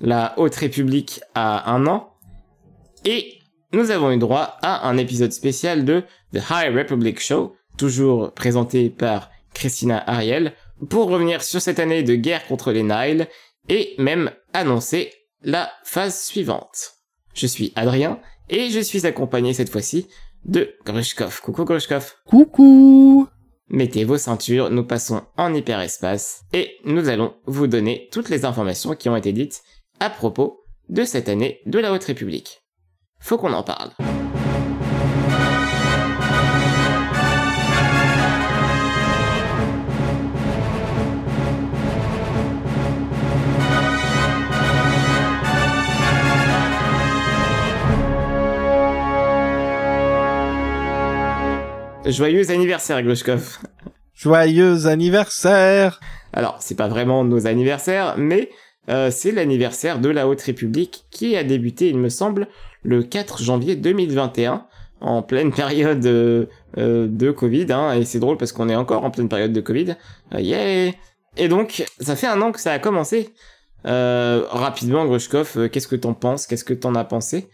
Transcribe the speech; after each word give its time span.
la 0.00 0.34
Haute 0.38 0.54
République 0.56 1.20
a 1.34 1.72
un 1.72 1.86
an. 1.86 2.12
Et 3.04 3.38
nous 3.72 3.90
avons 3.90 4.10
eu 4.10 4.18
droit 4.18 4.56
à 4.62 4.88
un 4.88 4.96
épisode 4.96 5.32
spécial 5.32 5.84
de 5.84 6.02
The 6.32 6.42
High 6.50 6.76
Republic 6.76 7.20
Show, 7.20 7.54
toujours 7.76 8.32
présenté 8.32 8.90
par 8.90 9.30
Christina 9.54 10.02
Ariel, 10.06 10.52
pour 10.88 11.08
revenir 11.08 11.42
sur 11.42 11.60
cette 11.60 11.78
année 11.78 12.02
de 12.02 12.14
guerre 12.14 12.46
contre 12.46 12.72
les 12.72 12.82
Nile 12.82 13.28
et 13.68 13.94
même 13.98 14.30
annoncer 14.52 15.12
la 15.42 15.70
phase 15.84 16.22
suivante. 16.22 16.94
Je 17.34 17.46
suis 17.46 17.72
Adrien 17.76 18.20
et 18.48 18.70
je 18.70 18.80
suis 18.80 19.06
accompagné 19.06 19.54
cette 19.54 19.70
fois-ci 19.70 20.08
de 20.44 20.74
Grushkov. 20.84 21.40
Coucou 21.40 21.64
Grushkov. 21.64 22.14
Coucou 22.26 23.28
Mettez 23.68 24.04
vos 24.04 24.16
ceintures, 24.16 24.70
nous 24.70 24.84
passons 24.84 25.22
en 25.36 25.52
hyperespace 25.52 26.44
et 26.52 26.76
nous 26.84 27.08
allons 27.08 27.34
vous 27.46 27.66
donner 27.66 28.08
toutes 28.12 28.28
les 28.28 28.44
informations 28.44 28.94
qui 28.94 29.08
ont 29.08 29.16
été 29.16 29.32
dites 29.32 29.62
à 30.00 30.10
propos 30.10 30.64
de 30.88 31.04
cette 31.04 31.28
année 31.28 31.60
de 31.66 31.78
la 31.78 31.92
Haute 31.92 32.04
République. 32.04 32.62
Faut 33.18 33.38
qu'on 33.38 33.52
en 33.52 33.62
parle. 33.62 33.90
Joyeux 52.04 52.50
anniversaire, 52.52 53.02
Glushkov. 53.02 53.58
Joyeux 54.14 54.86
anniversaire 54.86 55.98
Alors, 56.32 56.58
c'est 56.60 56.76
pas 56.76 56.86
vraiment 56.86 57.24
nos 57.24 57.48
anniversaires, 57.48 58.14
mais 58.16 58.50
euh, 58.88 59.10
c'est 59.10 59.32
l'anniversaire 59.32 59.98
de 59.98 60.08
la 60.08 60.28
Haute 60.28 60.42
République 60.42 61.04
qui 61.10 61.36
a 61.36 61.44
débuté, 61.44 61.88
il 61.88 61.98
me 61.98 62.08
semble, 62.08 62.48
le 62.82 63.02
4 63.02 63.42
janvier 63.42 63.76
2021, 63.76 64.66
en 65.00 65.22
pleine 65.22 65.52
période 65.54 66.04
euh, 66.06 66.46
euh, 66.78 67.06
de 67.08 67.30
Covid, 67.30 67.72
hein, 67.72 67.94
et 67.94 68.04
c'est 68.04 68.20
drôle 68.20 68.36
parce 68.36 68.52
qu'on 68.52 68.68
est 68.68 68.76
encore 68.76 69.04
en 69.04 69.10
pleine 69.10 69.28
période 69.28 69.52
de 69.52 69.60
Covid. 69.60 69.96
yeah 70.38 70.92
Et 71.36 71.48
donc, 71.48 71.84
ça 72.00 72.16
fait 72.16 72.26
un 72.26 72.40
an 72.42 72.52
que 72.52 72.60
ça 72.60 72.72
a 72.72 72.78
commencé. 72.78 73.30
rapidement, 73.84 75.04
Grushkov, 75.06 75.68
qu'est-ce 75.70 75.88
que 75.88 75.96
t'en 75.96 76.14
penses? 76.14 76.46
Qu'est-ce 76.46 76.64
que 76.64 76.74
t'en 76.74 76.94
as 76.94 77.04
pensé? 77.04 77.48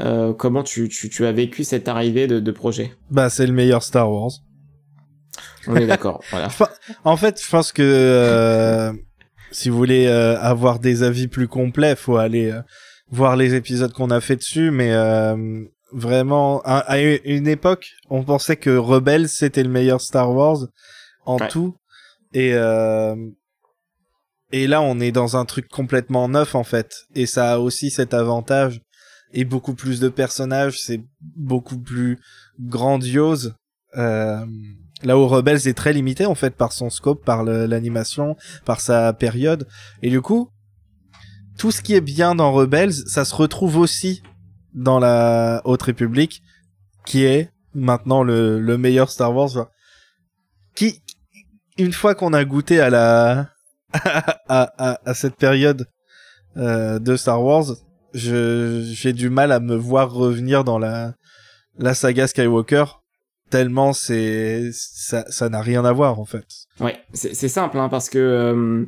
Euh, 0.00 0.32
comment 0.32 0.62
tu, 0.62 0.88
tu, 0.88 1.08
tu, 1.08 1.26
as 1.26 1.32
vécu 1.32 1.64
cette 1.64 1.88
arrivée 1.88 2.26
de, 2.26 2.38
de 2.38 2.50
projet? 2.52 2.92
Bah, 3.10 3.30
c'est 3.30 3.46
le 3.46 3.52
meilleur 3.52 3.82
Star 3.82 4.10
Wars. 4.10 4.30
On 5.66 5.76
est 5.76 5.86
d'accord. 5.86 6.22
voilà. 6.30 6.48
En 7.04 7.16
fait, 7.16 7.42
je 7.42 7.48
pense 7.48 7.72
que 7.72 7.82
euh, 7.82 8.92
si 9.50 9.68
vous 9.68 9.76
voulez 9.76 10.06
euh, 10.06 10.38
avoir 10.40 10.78
des 10.78 11.02
avis 11.02 11.28
plus 11.28 11.48
complets, 11.48 11.96
faut 11.96 12.16
aller 12.16 12.50
euh, 12.50 12.60
voir 13.10 13.36
les 13.36 13.54
épisodes 13.54 13.92
qu'on 13.92 14.10
a 14.10 14.20
fait 14.20 14.36
dessus. 14.36 14.70
Mais 14.70 14.92
euh, 14.92 15.64
vraiment, 15.92 16.60
à, 16.62 16.78
à, 16.78 16.98
une 16.98 17.48
époque, 17.48 17.90
on 18.10 18.24
pensait 18.24 18.56
que 18.56 18.76
Rebels 18.76 19.28
c'était 19.28 19.62
le 19.62 19.70
meilleur 19.70 20.00
Star 20.00 20.32
Wars 20.34 20.66
en 21.24 21.38
ouais. 21.38 21.48
tout, 21.48 21.74
et 22.32 22.54
et 24.50 24.66
là, 24.66 24.80
on 24.80 24.98
est 24.98 25.12
dans 25.12 25.36
un 25.36 25.44
truc 25.44 25.68
complètement 25.68 26.26
neuf 26.26 26.54
en 26.54 26.64
fait, 26.64 26.90
et 27.14 27.26
ça 27.26 27.52
a 27.52 27.58
aussi 27.58 27.90
cet 27.90 28.14
avantage 28.14 28.80
et 29.32 29.44
beaucoup 29.44 29.74
plus 29.74 30.00
de 30.00 30.08
personnages, 30.08 30.80
c'est 30.80 31.00
beaucoup 31.20 31.78
plus 31.78 32.18
grandiose. 32.60 33.54
Euh, 33.96 34.44
là 35.02 35.18
où 35.18 35.26
Rebels 35.26 35.66
est 35.68 35.76
très 35.76 35.92
limité 35.92 36.26
en 36.26 36.34
fait 36.34 36.56
par 36.56 36.72
son 36.72 36.90
scope, 36.90 37.24
par 37.24 37.44
l'animation, 37.44 38.36
par 38.64 38.80
sa 38.80 39.12
période. 39.12 39.66
Et 40.02 40.10
du 40.10 40.20
coup, 40.20 40.50
tout 41.56 41.70
ce 41.70 41.82
qui 41.82 41.94
est 41.94 42.00
bien 42.00 42.34
dans 42.34 42.52
Rebels, 42.52 42.92
ça 42.92 43.24
se 43.24 43.34
retrouve 43.34 43.76
aussi 43.76 44.22
dans 44.74 44.98
la 44.98 45.62
Haute 45.64 45.82
République, 45.82 46.42
qui 47.06 47.24
est 47.24 47.50
maintenant 47.74 48.22
le, 48.22 48.60
le 48.60 48.78
meilleur 48.78 49.10
Star 49.10 49.34
Wars. 49.34 49.68
Qui, 50.74 51.02
une 51.76 51.92
fois 51.92 52.14
qu'on 52.14 52.32
a 52.32 52.44
goûté 52.44 52.80
à 52.80 52.90
la 52.90 53.50
à, 54.48 55.14
cette 55.14 55.36
période 55.36 55.86
euh, 56.56 56.98
de 56.98 57.16
Star 57.16 57.42
Wars, 57.42 57.64
j'ai 58.14 59.12
du 59.12 59.30
mal 59.30 59.52
à 59.52 59.60
me 59.60 59.74
voir 59.74 60.12
revenir 60.12 60.64
dans 60.64 60.78
la 60.78 61.14
la 61.78 61.94
saga 61.94 62.26
Skywalker 62.26 62.84
tellement 63.50 63.92
c'est 63.92 64.70
ça 64.72 65.24
ça 65.30 65.48
n'a 65.48 65.60
rien 65.60 65.84
à 65.84 65.92
voir 65.92 66.20
en 66.20 66.24
fait. 66.24 66.46
Ouais, 66.80 66.96
c'est 67.12 67.34
c'est 67.34 67.48
simple 67.48 67.78
hein, 67.78 67.88
parce 67.88 68.10
que 68.10 68.18
euh, 68.18 68.84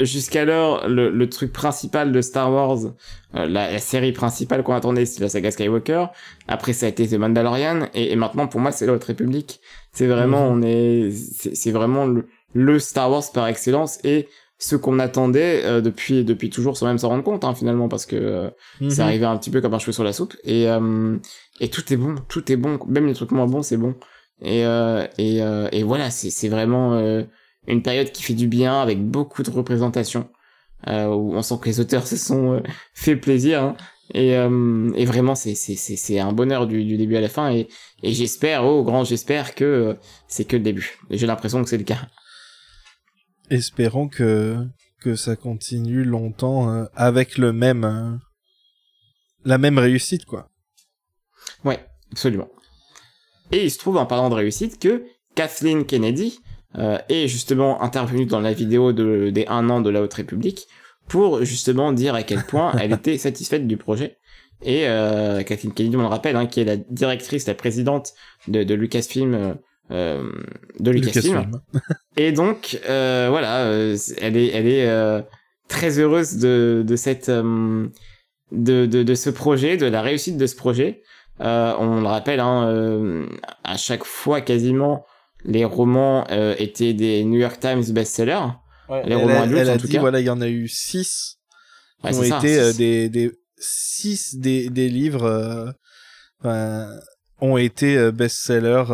jusqu'alors 0.00 0.88
le, 0.88 1.10
le 1.10 1.28
truc 1.28 1.52
principal 1.52 2.12
de 2.12 2.20
Star 2.20 2.52
Wars, 2.52 2.78
euh, 3.34 3.46
la, 3.46 3.70
la, 3.70 3.78
série 3.78 4.12
principale 4.12 4.62
qu'on 4.62 4.74
attendait 4.74 5.06
c'est 5.06 5.20
la 5.20 5.28
saga 5.28 5.50
Skywalker. 5.50 6.06
Après 6.46 6.72
ça 6.72 6.86
a 6.86 6.88
été 6.88 7.06
The 7.06 7.14
Mandalorian 7.14 7.88
et, 7.94 8.12
et 8.12 8.16
maintenant 8.16 8.46
pour 8.46 8.60
moi 8.60 8.72
c'est 8.72 8.86
la 8.86 8.94
Haute 8.94 9.04
République. 9.04 9.60
C'est 9.92 10.06
vraiment 10.06 10.50
mmh. 10.50 10.58
on 10.58 10.62
est 10.62 11.10
c'est 11.54 11.72
vraiment 11.72 12.06
le, 12.06 12.26
le 12.54 12.78
Star 12.78 13.10
Wars 13.10 13.24
par 13.32 13.46
excellence 13.48 13.98
et 14.04 14.28
ce 14.58 14.76
qu'on 14.76 14.98
attendait 14.98 15.62
euh, 15.64 15.80
depuis 15.80 16.24
depuis 16.24 16.50
toujours 16.50 16.76
sans 16.76 16.86
même 16.86 16.98
s'en 16.98 17.08
rendre 17.10 17.24
compte 17.24 17.44
hein, 17.44 17.54
finalement 17.54 17.88
parce 17.88 18.06
que 18.06 18.16
euh, 18.16 18.48
mm 18.80 18.86
-hmm. 18.86 18.90
c'est 18.90 19.02
arrivé 19.02 19.24
un 19.26 19.36
petit 19.38 19.50
peu 19.50 19.60
comme 19.60 19.74
un 19.74 19.78
cheveu 19.78 19.92
sur 19.92 20.04
la 20.04 20.12
soupe. 20.12 20.34
Et 20.44 20.68
euh, 20.68 21.16
et 21.60 21.68
tout 21.68 21.84
est 21.92 21.96
bon 21.96 22.16
tout 22.28 22.44
est 22.52 22.56
bon. 22.56 22.78
Même 22.86 23.06
les 23.06 23.14
trucs 23.14 23.32
moins 23.32 23.46
bons 23.46 23.62
c'est 23.62 23.76
bon. 23.78 23.94
Et 24.42 24.64
euh, 24.66 25.06
et 25.18 25.42
euh, 25.42 25.68
et 25.72 25.82
voilà 25.84 26.10
c'est 26.10 26.30
c'est 26.30 26.48
vraiment 26.48 26.94
euh, 26.94 27.22
une 27.66 27.82
période 27.82 28.10
qui 28.12 28.22
fait 28.22 28.34
du 28.34 28.48
bien 28.48 28.74
avec 28.82 28.98
beaucoup 29.16 29.42
de 29.42 29.50
représentation 29.50 30.28
où 30.86 31.34
on 31.38 31.42
sent 31.42 31.56
que 31.60 31.68
les 31.70 31.80
auteurs 31.80 32.06
se 32.06 32.16
sont 32.16 32.62
fait 33.04 33.16
plaisir 33.16 33.56
hein, 33.64 33.76
et 34.14 34.30
et 35.00 35.06
vraiment 35.12 35.34
c'est 35.42 35.56
c'est 35.56 35.74
c'est 35.84 35.96
c'est 36.04 36.18
un 36.28 36.32
bonheur 36.32 36.62
du, 36.68 36.84
du 36.84 36.96
début 36.96 37.16
à 37.16 37.20
la 37.20 37.28
fin. 37.28 37.46
Et 37.56 37.62
et 38.06 38.12
j'espère 38.18 38.64
oh 38.64 38.84
grand 38.88 39.02
j'espère 39.10 39.46
que 39.58 39.96
c'est 40.28 40.46
que 40.50 40.56
le 40.56 40.62
début. 40.62 40.88
J'ai 41.10 41.26
l'impression 41.26 41.58
que 41.62 41.68
c'est 41.70 41.82
le 41.84 41.88
cas 41.92 42.02
espérons 43.50 44.08
que 44.08 44.66
que 45.00 45.14
ça 45.14 45.36
continue 45.36 46.04
longtemps 46.04 46.70
euh, 46.70 46.84
avec 46.96 47.38
le 47.38 47.52
même 47.52 47.84
euh, 47.84 48.16
la 49.44 49.58
même 49.58 49.78
réussite 49.78 50.24
quoi. 50.24 50.50
Ouais, 51.64 51.78
absolument. 52.12 52.48
Et 53.52 53.64
il 53.64 53.70
se 53.70 53.78
trouve 53.78 53.96
en 53.96 54.06
parlant 54.06 54.28
de 54.28 54.34
réussite 54.34 54.78
que 54.78 55.04
Kathleen 55.34 55.86
Kennedy 55.86 56.40
euh, 56.76 56.98
est 57.08 57.28
justement 57.28 57.80
intervenue 57.82 58.26
dans 58.26 58.40
la 58.40 58.52
vidéo 58.52 58.92
de, 58.92 59.30
des 59.30 59.46
un 59.46 59.70
an 59.70 59.80
de 59.80 59.88
la 59.88 60.02
Haute 60.02 60.14
République 60.14 60.66
pour 61.08 61.44
justement 61.44 61.92
dire 61.92 62.14
à 62.14 62.22
quel 62.22 62.44
point 62.44 62.76
elle 62.78 62.92
était 62.98 63.16
satisfaite 63.18 63.66
du 63.66 63.76
projet. 63.76 64.18
Et 64.62 64.88
euh, 64.88 65.42
Kathleen 65.44 65.72
Kennedy, 65.72 65.96
on 65.96 66.00
le 66.00 66.06
rappelle, 66.06 66.36
hein, 66.36 66.46
qui 66.46 66.60
est 66.60 66.64
la 66.64 66.76
directrice, 66.76 67.46
la 67.46 67.54
présidente 67.54 68.12
de, 68.48 68.64
de 68.64 68.74
Lucasfilm 68.74 69.56
euh, 69.90 70.30
de 70.80 70.90
Lucasfilm. 70.90 71.36
Lucasfilm. 71.36 71.60
et 72.16 72.32
donc 72.32 72.78
euh, 72.88 73.28
voilà, 73.30 73.64
euh, 73.64 73.96
elle 74.20 74.36
est 74.36 74.48
elle 74.48 74.66
est 74.66 74.88
euh, 74.88 75.22
très 75.68 75.98
heureuse 75.98 76.36
de 76.36 76.84
de 76.86 76.96
cette 76.96 77.28
euh, 77.28 77.86
de, 78.52 78.86
de 78.86 79.02
de 79.02 79.14
ce 79.14 79.30
projet, 79.30 79.76
de 79.76 79.86
la 79.86 80.02
réussite 80.02 80.36
de 80.36 80.46
ce 80.46 80.56
projet. 80.56 81.02
on 81.40 82.00
le 82.00 82.06
rappelle, 82.06 82.40
hein, 82.40 83.26
à 83.64 83.76
chaque 83.76 84.04
fois 84.04 84.40
quasiment 84.40 85.06
les 85.44 85.64
romans 85.64 86.26
étaient 86.58 86.94
des 86.94 87.24
New 87.24 87.38
York 87.38 87.60
Times 87.60 87.84
best-sellers. 87.90 88.48
Ouais, 88.88 89.02
les 89.06 89.14
romans 89.14 89.40
a, 89.40 89.42
adultes 89.42 89.60
elle 89.60 89.70
a 89.70 89.74
en 89.74 89.76
tout 89.76 89.86
dit, 89.86 89.92
cas. 89.92 90.00
Voilà, 90.00 90.20
il 90.20 90.26
y 90.26 90.30
en 90.30 90.40
a 90.40 90.48
eu 90.48 90.66
six 90.66 91.38
ouais, 92.02 92.10
qui 92.10 92.18
ont 92.18 92.22
ça, 92.24 92.38
été 92.38 92.72
six. 92.72 92.78
des 92.78 93.08
des 93.08 93.32
six 93.58 94.36
des 94.36 94.70
des 94.70 94.88
livres 94.88 95.74
ont 97.40 97.56
été 97.56 98.10
best-sellers 98.12 98.84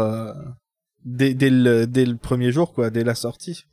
dès, 1.05 1.35
dès, 1.35 1.51
le, 1.51 1.87
dès 1.87 2.05
le 2.05 2.17
premier 2.17 2.51
jour, 2.53 2.73
quoi, 2.73 2.91
dès 2.91 3.05
la 3.05 3.15
sortie. 3.15 3.65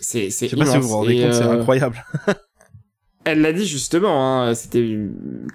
C'est, 0.00 0.30
c'est 0.30 0.48
si 0.48 0.54
vous 0.54 0.64
vous 0.64 0.96
rendez 0.96 1.16
compte, 1.16 1.30
euh... 1.30 1.32
c'est 1.32 1.44
incroyable. 1.44 2.04
elle 3.24 3.40
l'a 3.40 3.52
dit 3.52 3.66
justement, 3.66 4.42
hein, 4.42 4.54
c'était 4.54 4.98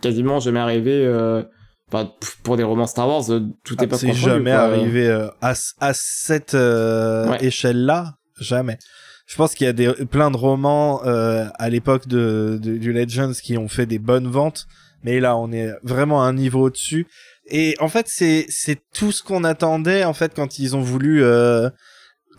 quasiment 0.02 0.40
jamais 0.40 0.60
arrivé. 0.60 1.06
Euh... 1.06 1.44
Enfin, 1.92 2.12
pour 2.44 2.56
des 2.56 2.64
romans 2.64 2.86
Star 2.86 3.08
Wars, 3.08 3.32
euh, 3.32 3.40
tout 3.64 3.76
ah, 3.80 3.84
est 3.84 3.88
pas 3.88 3.98
C'est 3.98 4.14
jamais 4.14 4.52
quoi. 4.52 4.60
arrivé 4.60 5.08
euh, 5.08 5.28
à, 5.42 5.54
à 5.80 5.94
cette 5.96 6.54
ouais. 6.54 7.38
échelle-là, 7.44 8.16
jamais. 8.40 8.78
Je 9.26 9.36
pense 9.36 9.56
qu'il 9.56 9.66
y 9.66 9.70
a 9.70 9.74
des, 9.74 9.92
plein 10.06 10.30
de 10.30 10.38
romans 10.38 11.02
à 11.02 11.70
l'époque 11.70 12.08
de, 12.08 12.60
de, 12.62 12.78
du 12.78 12.94
Legends 12.94 13.34
qui 13.34 13.58
ont 13.58 13.68
fait 13.68 13.86
des 13.88 14.00
bonnes 14.00 14.28
ventes, 14.28 14.68
mais 15.04 15.20
là 15.20 15.38
on 15.38 15.52
est 15.52 15.72
vraiment 15.84 16.24
à 16.24 16.28
un 16.28 16.34
niveau 16.34 16.62
au-dessus 16.68 17.08
et 17.50 17.76
en 17.80 17.90
fait, 17.90 18.08
c'est 18.10 18.46
c'est 18.50 18.80
tout 18.94 19.12
ce 19.12 19.24
qu'on 19.24 19.44
attendait 19.44 20.04
en 20.04 20.14
fait 20.14 20.34
quand 20.36 20.60
ils 20.60 20.76
ont 20.76 20.82
voulu 20.82 21.24
euh, 21.24 21.70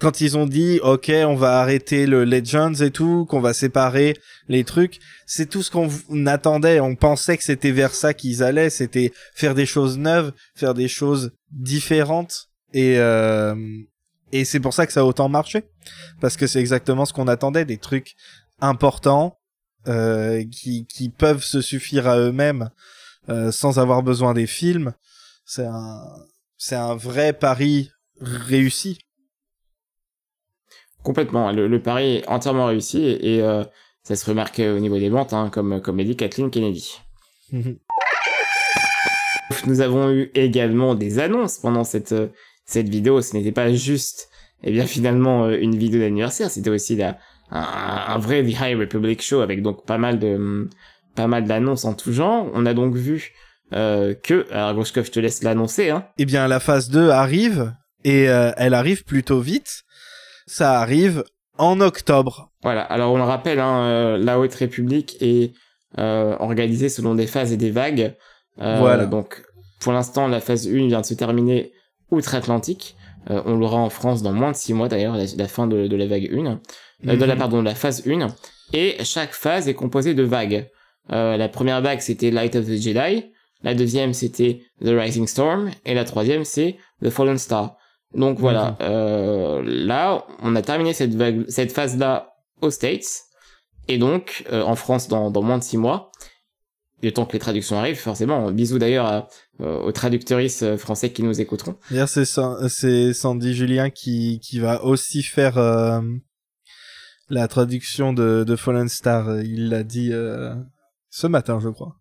quand 0.01 0.21
ils 0.21 0.37
ont 0.37 0.47
dit 0.47 0.81
OK, 0.83 1.11
on 1.11 1.35
va 1.35 1.61
arrêter 1.61 2.07
le 2.07 2.25
Legends 2.25 2.75
et 2.75 2.91
tout, 2.91 3.27
qu'on 3.27 3.41
va 3.41 3.53
séparer 3.53 4.17
les 4.49 4.65
trucs, 4.65 4.99
c'est 5.27 5.49
tout 5.49 5.63
ce 5.63 5.71
qu'on 5.71 5.89
attendait, 6.27 6.81
on 6.81 6.95
pensait 6.97 7.37
que 7.37 7.45
c'était 7.45 7.71
vers 7.73 7.95
ça 7.95 8.15
qu'ils 8.15 8.43
allaient, 8.43 8.71
c'était 8.71 9.13
faire 9.35 9.55
des 9.55 9.67
choses 9.67 9.99
neuves, 9.99 10.33
faire 10.55 10.75
des 10.75 10.89
choses 10.89 11.33
différentes. 11.51 12.49
Et 12.73 12.99
euh, 12.99 13.55
et 14.33 14.45
c'est 14.45 14.61
pour 14.61 14.75
ça 14.75 14.87
que 14.87 14.93
ça 14.93 15.01
a 15.01 15.05
autant 15.05 15.29
marché. 15.29 15.65
Parce 16.21 16.37
que 16.37 16.47
c'est 16.47 16.61
exactement 16.61 17.05
ce 17.05 17.13
qu'on 17.13 17.29
attendait, 17.29 17.65
des 17.65 17.79
trucs 17.79 18.15
importants 18.61 19.39
euh, 19.89 20.45
qui, 20.51 20.87
qui 20.87 21.09
peuvent 21.09 21.43
se 21.43 21.61
suffire 21.61 22.07
à 22.07 22.19
eux-mêmes 22.19 22.71
euh, 23.29 23.53
sans 23.53 23.79
avoir 23.79 24.03
besoin 24.03 24.35
des 24.35 24.47
films, 24.47 24.95
c'est 25.45 25.67
un, 25.67 26.03
c'est 26.57 26.77
un 26.77 26.95
vrai 26.97 27.33
pari 27.33 27.91
réussi. 28.21 28.99
Complètement, 31.03 31.51
le, 31.53 31.67
le 31.69 31.83
pari 31.83 32.17
est 32.17 32.29
entièrement 32.29 32.67
réussi 32.67 33.03
et, 33.03 33.37
et 33.37 33.43
euh, 33.43 33.65
ça 34.03 34.17
se 34.17 34.27
remarque 34.27 34.59
au 34.59 34.79
niveau 34.79 34.99
des 34.99 35.09
ventes, 35.09 35.33
hein, 35.33 35.51
comme, 35.51 35.81
comme 35.81 35.99
l'a 35.99 36.05
dit 36.05 36.17
Kathleen 36.17 36.51
Kennedy. 36.51 36.99
Nous 39.67 39.81
avons 39.81 40.11
eu 40.11 40.31
également 40.35 40.95
des 40.95 41.19
annonces 41.19 41.59
pendant 41.59 41.85
cette, 41.85 42.13
euh, 42.13 42.29
cette 42.65 42.89
vidéo. 42.89 43.21
Ce 43.21 43.37
n'était 43.37 43.53
pas 43.53 43.73
juste, 43.73 44.31
eh 44.63 44.73
bien, 44.73 44.87
finalement, 44.87 45.49
une 45.51 45.77
vidéo 45.77 46.01
d'anniversaire. 46.01 46.51
C'était 46.51 46.71
aussi 46.71 46.97
la, 46.97 47.19
un, 47.51 48.15
un, 48.15 48.19
vrai 48.19 48.43
The 48.43 48.61
High 48.61 48.79
Republic 48.79 49.21
Show 49.23 49.41
avec 49.41 49.63
donc 49.63 49.85
pas 49.85 49.99
mal 49.99 50.19
de, 50.19 50.69
pas 51.15 51.27
mal 51.27 51.45
d'annonces 51.45 51.85
en 51.85 51.95
tout 51.95 52.13
genre. 52.13 52.47
On 52.55 52.67
a 52.67 52.75
donc 52.75 52.95
vu 52.95 53.33
euh, 53.73 54.15
que, 54.15 54.47
alors 54.53 54.75
Groshkov, 54.75 55.07
je 55.07 55.11
te 55.13 55.21
laisse 55.21 55.43
l'annoncer. 55.43 55.91
Hein. 55.91 56.05
Eh 56.19 56.25
bien, 56.25 56.49
la 56.49 56.61
phase 56.61 56.91
2 56.91 57.11
arrive 57.11 57.73
et 58.05 58.29
euh, 58.29 58.53
elle 58.57 58.75
arrive 58.75 59.05
plutôt 59.05 59.41
vite. 59.41 59.85
Ça 60.47 60.81
arrive 60.81 61.25
en 61.59 61.81
octobre. 61.81 62.51
Voilà. 62.63 62.83
Alors 62.83 63.13
on 63.13 63.17
le 63.17 63.23
rappelle, 63.23 63.61
hein, 63.61 63.83
euh, 63.85 64.19
la 64.19 64.39
Haute 64.39 64.55
République 64.55 65.17
est 65.21 65.53
organisée 65.97 66.89
selon 66.89 67.17
des 67.17 67.27
phases 67.27 67.53
et 67.53 67.57
des 67.57 67.71
vagues. 67.71 68.15
voilà. 68.57 69.07
Donc 69.07 69.43
pour 69.81 69.93
l'instant, 69.93 70.29
la 70.29 70.41
phase 70.41 70.67
1 70.67 70.87
vient 70.87 71.01
de 71.01 71.07
se 71.07 71.15
terminer 71.15 71.73
outre-Atlantique. 72.11 72.97
On 73.29 73.57
l'aura 73.57 73.77
en 73.77 73.91
France 73.91 74.23
dans 74.23 74.33
moins 74.33 74.53
de 74.53 74.57
6 74.57 74.73
mois 74.73 74.89
d'ailleurs, 74.89 75.17
la, 75.17 75.25
la, 75.37 75.49
fin 75.49 75.67
de, 75.67 75.89
de, 75.89 75.97
la 75.97 76.07
vague 76.07 76.31
1. 76.33 76.61
De 77.17 77.25
la, 77.25 77.37
pardon, 77.37 77.59
de 77.59 77.65
la 77.65 77.75
phase 77.75 78.07
1. 78.07 78.29
Et 78.73 78.97
chaque 79.05 79.33
phase 79.33 79.69
est 79.69 79.75
composée 79.75 80.15
de 80.15 80.23
vagues. 80.23 80.71
Euh, 81.13 81.37
la 81.37 81.49
première 81.49 81.81
vague, 81.83 82.01
c'était 82.01 82.31
Light 82.31 82.57
of 82.57 82.67
the 82.67 82.77
Jedi. 82.77 83.33
La 83.63 83.75
deuxième, 83.75 84.15
c'était 84.15 84.63
The 84.83 84.89
Rising 84.89 85.27
Storm. 85.27 85.71
Et 85.85 85.95
la 85.95 86.05
troisième, 86.05 86.45
c'est 86.45 86.77
The 87.03 87.11
Fallen 87.11 87.39
Star. 87.39 87.77
Donc 88.15 88.41
voilà, 88.41 88.77
euh, 88.81 89.63
là, 89.65 90.25
on 90.43 90.57
a 90.57 90.63
terminé 90.63 90.93
cette, 90.95 91.15
vague, 91.15 91.45
cette 91.49 91.73
phase-là 91.73 92.35
aux 92.61 92.71
States. 92.71 93.23
Et 93.87 93.99
donc, 93.99 94.45
euh, 94.53 94.63
en 94.63 94.75
France, 94.75 95.09
dans, 95.09 95.31
dans 95.31 95.43
moins 95.43 95.59
de 95.59 95.63
6 95.63 95.77
mois. 95.77 96.11
Le 97.03 97.13
temps 97.13 97.25
que 97.25 97.33
les 97.33 97.39
traductions 97.39 97.79
arrivent, 97.79 97.99
forcément. 97.99 98.51
Bisous 98.51 98.79
d'ailleurs 98.79 99.27
aux 99.59 99.93
traducteuristes 99.93 100.77
français 100.77 101.13
qui 101.13 101.23
nous 101.23 101.41
écouteront. 101.41 101.77
D'ailleurs, 101.91 102.11
c'est 102.11 102.27
c'est 102.69 103.15
Sandy 103.15 103.55
Julien 103.55 103.89
qui 103.89 104.39
qui 104.41 104.59
va 104.59 104.85
aussi 104.85 105.23
faire 105.23 105.57
euh, 105.57 106.01
la 107.31 107.49
traduction 107.49 108.13
de, 108.13 108.45
de 108.47 108.57
Fallen 108.57 108.89
Star. 108.91 109.41
Il 109.41 109.71
l'a 109.71 109.83
dit 109.83 110.11
euh, 110.13 110.55
ce 111.11 111.27
matin, 111.27 111.61
je 111.61 111.69
crois. 111.69 111.97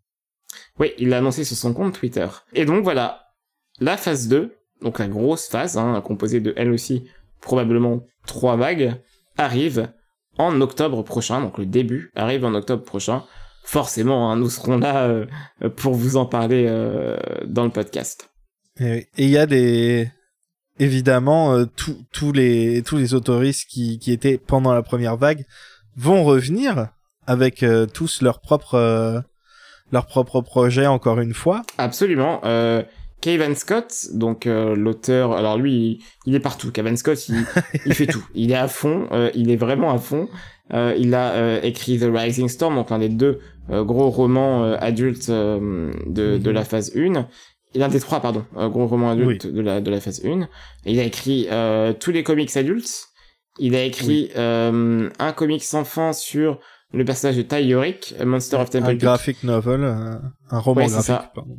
Oui, 0.80 0.94
il 0.98 1.10
l'a 1.10 1.18
annoncé 1.18 1.44
sur 1.44 1.58
son 1.58 1.74
compte 1.74 1.94
Twitter. 1.94 2.28
Et 2.54 2.66
donc 2.66 2.84
voilà, 2.84 3.34
la 3.80 3.98
phase 3.98 4.28
2, 4.28 4.56
donc 4.82 5.00
la 5.00 5.08
grosse 5.08 5.48
phase, 5.48 5.78
hein, 5.78 6.02
composée 6.02 6.40
de 6.40 6.54
elle 6.56 6.72
aussi 6.72 7.08
probablement 7.42 8.04
trois 8.26 8.56
vagues, 8.56 8.96
arrive 9.38 9.92
en 10.38 10.62
octobre 10.62 11.04
prochain. 11.04 11.42
Donc 11.42 11.58
le 11.58 11.66
début 11.66 12.12
arrive 12.16 12.46
en 12.46 12.54
octobre 12.54 12.84
prochain 12.84 13.24
forcément, 13.70 14.32
hein, 14.32 14.36
nous 14.36 14.50
serons 14.50 14.80
là 14.80 15.08
euh, 15.08 15.26
pour 15.76 15.94
vous 15.94 16.18
en 16.18 16.26
parler 16.26 16.66
euh, 16.68 17.18
dans 17.46 17.64
le 17.64 17.70
podcast. 17.70 18.32
Et 18.80 19.08
il 19.18 19.30
y 19.30 19.38
a 19.38 19.46
des 19.46 20.10
évidemment 20.80 21.54
euh, 21.54 21.66
tous 22.12 22.32
les 22.32 22.82
tous 22.84 22.98
les 22.98 23.14
autoristes 23.14 23.70
qui 23.70 24.00
qui 24.00 24.12
étaient 24.12 24.40
pendant 24.40 24.74
la 24.74 24.82
première 24.82 25.18
vague 25.18 25.46
vont 25.96 26.24
revenir 26.24 26.90
avec 27.30 27.64
euh, 27.64 27.86
tous 27.86 28.22
leurs 28.22 28.42
propres 28.42 29.24
leurs 29.92 30.06
propres 30.06 30.42
projets 30.42 30.88
encore 30.88 31.20
une 31.20 31.34
fois. 31.34 31.62
Absolument. 31.78 32.42
Euh, 32.44 32.84
Kevin 33.22 33.56
Scott, 33.56 34.08
donc 34.14 34.48
euh, 34.48 34.76
l'auteur, 34.76 35.34
alors 35.34 35.58
lui, 35.58 35.74
il, 35.74 36.00
il, 36.26 36.36
est 36.36 36.40
partout. 36.40 36.72
Kevin 36.72 36.96
Scott, 36.96 37.28
il, 37.28 37.46
il 37.86 37.94
fait 37.94 38.08
tout. 38.08 38.24
Il 38.34 38.52
est 38.52 38.56
à 38.56 38.68
fond, 38.68 39.08
euh, 39.12 39.30
il 39.36 39.52
est 39.52 39.58
vraiment 39.58 39.92
à 39.92 39.98
fond. 39.98 40.30
Euh, 40.74 40.96
il 40.98 41.14
a 41.16 41.32
euh, 41.34 41.60
écrit 41.62 42.00
The 42.00 42.08
Rising 42.12 42.48
Storm, 42.48 42.76
donc 42.76 42.92
un 42.92 43.00
des 43.00 43.10
deux 43.10 43.40
euh, 43.70 43.84
gros 43.84 44.10
romans 44.10 44.64
adultes 44.74 45.30
de, 45.30 46.38
de 46.38 46.50
la 46.50 46.64
phase 46.64 46.96
1. 46.96 47.28
Il 47.76 47.84
a 47.84 47.86
un 47.86 47.90
des 47.90 48.00
trois, 48.00 48.20
pardon, 48.20 48.46
gros 48.56 48.88
romans 48.88 49.12
adultes 49.12 49.46
oui. 49.46 49.52
de, 49.52 49.62
la, 49.62 49.82
de 49.82 49.92
la 49.92 50.00
phase 50.00 50.26
1. 50.26 50.42
Et 50.86 50.94
il 50.94 51.00
a 51.00 51.04
écrit 51.04 51.48
tous 52.00 52.12
les 52.12 52.24
comics 52.24 52.56
adultes. 52.58 53.10
Il 53.60 53.76
a 53.76 53.84
écrit 53.84 54.32
oui. 54.36 55.12
un 55.20 55.32
comics 55.34 55.64
enfant 55.74 56.14
sur 56.14 56.60
le 56.94 57.06
personnage 57.06 57.38
de 57.38 57.42
Ty 57.44 57.62
Yorick, 57.64 58.16
Monster 58.24 58.58
of 58.58 58.70
Temple 58.70 58.92
Un 58.92 58.96
graphic 58.96 59.44
novel, 59.44 59.84
un, 59.84 60.22
un 60.50 60.60
roman 60.60 60.82
ouais, 60.82 60.88
graphique, 60.88 61.30
pardon. 61.36 61.58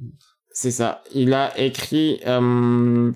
C'est 0.52 0.72
ça. 0.72 1.02
Il 1.14 1.32
a 1.32 1.58
écrit, 1.58 2.20
euh, 2.26 3.12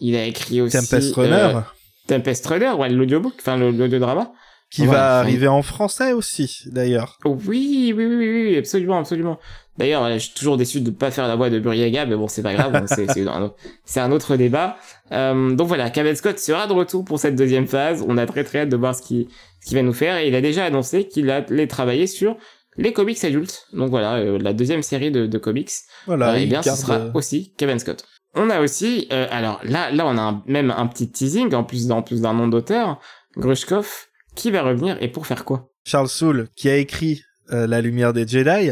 il 0.00 0.16
a 0.16 0.24
écrit 0.24 0.60
aussi 0.60 0.76
Tempest 0.76 1.14
Runner. 1.14 1.56
Euh, 1.56 1.60
Tempest 2.06 2.46
Runner, 2.46 2.70
ouais, 2.70 2.88
l'audiobook, 2.88 3.34
enfin 3.38 3.56
l'audiodrama. 3.56 4.32
Qui 4.70 4.84
va 4.84 5.18
arriver 5.18 5.48
en 5.48 5.62
français 5.62 6.12
aussi, 6.12 6.64
d'ailleurs. 6.66 7.18
Oui, 7.24 7.94
oui, 7.96 8.04
oui, 8.04 8.16
oui, 8.16 8.56
absolument, 8.58 8.98
absolument. 8.98 9.38
D'ailleurs, 9.78 10.12
je 10.12 10.18
suis 10.18 10.34
toujours 10.34 10.58
déçu 10.58 10.80
de 10.80 10.90
ne 10.90 10.94
pas 10.94 11.10
faire 11.10 11.26
la 11.26 11.36
voix 11.36 11.48
de 11.48 11.58
Buriaga, 11.58 12.04
mais 12.04 12.16
bon, 12.16 12.28
c'est 12.28 12.42
pas 12.42 12.52
grave, 12.52 12.84
c'est 12.86 14.00
un, 14.00 14.04
un, 14.04 14.12
autre 14.12 14.36
débat. 14.36 14.76
Euh, 15.12 15.54
donc 15.54 15.68
voilà, 15.68 15.88
Kevin 15.88 16.14
Scott 16.16 16.38
sera 16.38 16.66
de 16.66 16.72
retour 16.72 17.04
pour 17.04 17.18
cette 17.18 17.36
deuxième 17.36 17.66
phase. 17.66 18.04
On 18.06 18.18
a 18.18 18.26
très 18.26 18.44
très 18.44 18.60
hâte 18.60 18.68
de 18.68 18.76
voir 18.76 18.94
ce 18.94 19.02
qu'il 19.02 19.28
ce 19.60 19.70
qu 19.70 19.74
va 19.74 19.82
nous 19.82 19.92
faire. 19.92 20.16
Et 20.18 20.28
il 20.28 20.34
a 20.34 20.40
déjà 20.40 20.64
annoncé 20.64 21.08
qu'il 21.08 21.30
allait 21.30 21.66
travailler 21.66 22.06
sur 22.06 22.36
les 22.78 22.92
comics 22.92 23.22
adultes. 23.24 23.66
Donc 23.72 23.90
voilà, 23.90 24.14
euh, 24.14 24.38
la 24.38 24.52
deuxième 24.52 24.82
série 24.82 25.10
de, 25.10 25.26
de 25.26 25.38
comics. 25.38 25.70
Voilà, 26.06 26.32
euh, 26.32 26.36
et 26.36 26.46
bien, 26.46 26.62
ce 26.62 26.76
sera 26.76 27.10
aussi 27.14 27.52
Kevin 27.58 27.78
Scott. 27.78 28.04
On 28.34 28.50
a 28.50 28.60
aussi, 28.60 29.08
euh, 29.10 29.26
alors 29.30 29.60
là, 29.64 29.90
là, 29.90 30.06
on 30.06 30.16
a 30.16 30.22
un, 30.22 30.42
même 30.46 30.70
un 30.70 30.86
petit 30.86 31.10
teasing 31.10 31.52
en 31.54 31.64
plus, 31.64 31.90
en 31.90 32.02
plus 32.02 32.20
d'un 32.20 32.34
nom 32.34 32.46
d'auteur, 32.46 33.00
Grushkov, 33.36 33.88
qui 34.36 34.50
va 34.50 34.62
revenir 34.62 34.96
et 35.00 35.08
pour 35.08 35.26
faire 35.26 35.44
quoi? 35.44 35.70
Charles 35.84 36.08
Soule, 36.08 36.48
qui 36.54 36.68
a 36.68 36.76
écrit 36.76 37.22
euh, 37.50 37.66
La 37.66 37.80
Lumière 37.80 38.12
des 38.12 38.28
Jedi. 38.28 38.70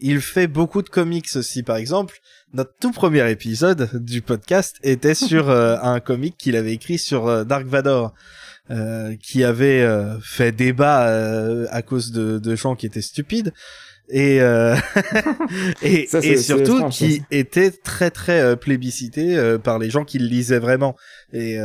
Il 0.00 0.20
fait 0.20 0.46
beaucoup 0.46 0.82
de 0.82 0.88
comics 0.88 1.28
aussi, 1.34 1.62
par 1.62 1.76
exemple. 1.76 2.18
Notre 2.52 2.72
tout 2.80 2.92
premier 2.92 3.30
épisode 3.30 3.90
du 3.94 4.22
podcast 4.22 4.76
était 4.82 5.14
sur 5.14 5.50
un 5.50 6.00
comic 6.00 6.36
qu'il 6.36 6.54
avait 6.54 6.72
écrit 6.72 6.98
sur 6.98 7.44
Dark 7.44 7.66
Vador. 7.66 8.14
Euh, 8.70 9.16
qui 9.22 9.44
avait 9.44 9.80
euh, 9.80 10.20
fait 10.20 10.52
débat 10.52 11.08
euh, 11.08 11.66
à 11.70 11.80
cause 11.80 12.12
de, 12.12 12.38
de, 12.38 12.54
gens 12.54 12.76
qui 12.76 12.84
étaient 12.84 13.00
stupides. 13.00 13.54
Et 14.10 14.42
euh, 14.42 14.76
et, 15.82 16.06
Ça, 16.06 16.18
et 16.18 16.36
surtout 16.36 16.86
qui 16.90 17.22
était 17.30 17.70
très 17.70 18.10
très 18.10 18.58
plébiscité 18.58 19.56
par 19.64 19.78
les 19.78 19.88
gens 19.88 20.04
qui 20.04 20.18
le 20.18 20.26
lisaient 20.26 20.58
vraiment. 20.58 20.96
Et 21.32 21.56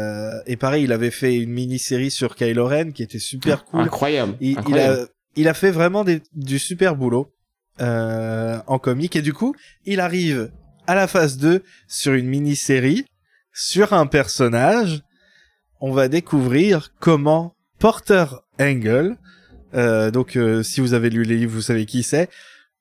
et 0.45 0.55
pareil 0.55 0.85
il 0.85 0.93
avait 0.93 1.11
fait 1.11 1.35
une 1.35 1.51
mini 1.51 1.77
série 1.77 2.09
sur 2.09 2.35
Kylo 2.35 2.67
Ren 2.67 2.91
qui 2.91 3.03
était 3.03 3.19
super 3.19 3.65
cool. 3.65 3.81
incroyable 3.81 4.35
il, 4.39 4.57
incroyable. 4.57 4.93
il 4.95 5.01
a 5.01 5.07
il 5.35 5.47
a 5.49 5.53
fait 5.53 5.71
vraiment 5.71 6.05
des, 6.05 6.21
du 6.33 6.57
super 6.57 6.95
boulot 6.95 7.33
en 7.79 8.79
comique. 8.79 9.17
Et 9.17 9.21
du 9.21 9.33
coup 9.33 9.55
il 9.85 9.99
arrive 9.99 10.51
à 10.87 10.95
la 10.95 11.07
phase 11.07 11.37
2 11.37 11.63
sur 11.89 12.13
une 12.13 12.27
mini 12.27 12.55
série 12.55 13.05
sur 13.51 13.91
un 13.91 14.05
personnage 14.05 15.03
on 15.83 15.91
va 15.91 16.07
découvrir 16.07 16.93
comment 17.01 17.55
Porter 17.77 18.23
Engel, 18.57 19.17
euh, 19.75 20.11
donc 20.11 20.37
euh, 20.37 20.63
si 20.63 20.79
vous 20.79 20.93
avez 20.93 21.09
lu 21.09 21.23
les 21.23 21.35
livres, 21.35 21.51
vous 21.51 21.61
savez 21.61 21.85
qui 21.85 22.03
c'est, 22.03 22.29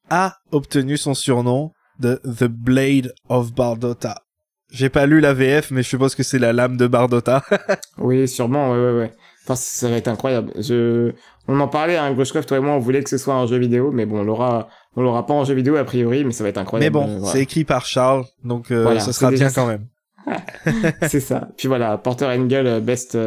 a 0.09 0.37
obtenu 0.53 0.97
son 0.97 1.13
surnom 1.13 1.73
de 1.99 2.21
The 2.23 2.45
Blade 2.45 3.13
of 3.29 3.55
Bardotta. 3.55 4.23
J'ai 4.71 4.89
pas 4.89 5.07
lu 5.07 5.19
la 5.19 5.35
VF, 5.35 5.73
mais 5.73 5.83
je 5.83 5.89
suppose 5.89 6.15
que 6.15 6.23
c'est 6.23 6.39
la 6.39 6.53
lame 6.53 6.77
de 6.77 6.87
Bardotta. 6.87 7.43
oui, 7.99 8.29
sûrement, 8.29 8.71
ouais, 8.71 8.79
ouais, 8.79 8.99
ouais. 9.01 9.13
Enfin, 9.43 9.57
ça 9.57 9.89
va 9.91 9.97
être 9.97 10.07
incroyable. 10.07 10.53
Je, 10.57 11.11
on 11.49 11.59
en 11.59 11.67
parlait, 11.67 11.97
hein, 11.97 12.13
Grushkov, 12.13 12.47
toi 12.47 12.59
et 12.59 12.61
moi, 12.61 12.75
on 12.75 12.79
voulait 12.79 13.03
que 13.03 13.11
ce 13.11 13.19
soit 13.19 13.35
un 13.35 13.49
jeu 13.49 13.59
vidéo, 13.59 13.91
mais 13.91 14.07
bon, 14.07 14.21
on 14.21 14.23
l'aura, 14.23 14.69
on 14.95 15.03
l'aura 15.03 15.27
pas 15.27 15.35
en 15.35 15.43
jeu 15.43 15.55
vidéo 15.55 15.75
a 15.75 15.83
priori, 15.83 16.25
mais 16.25 16.31
ça 16.31 16.45
va 16.45 16.51
être 16.51 16.59
incroyable. 16.59 16.97
Mais 16.97 17.05
bon, 17.05 17.11
euh, 17.11 17.19
voilà. 17.19 17.33
c'est 17.33 17.41
écrit 17.41 17.65
par 17.65 17.85
Charles, 17.85 18.27
donc 18.45 18.71
euh, 18.71 18.85
voilà, 18.85 19.01
ça 19.01 19.13
sera 19.13 19.33
bien 19.33 19.51
quand 19.51 19.67
même. 19.67 19.89
c'est 21.09 21.21
ça. 21.21 21.49
Puis 21.57 21.69
voilà, 21.69 21.99
Porter 21.99 22.27
Engel, 22.27 22.81
best, 22.81 23.19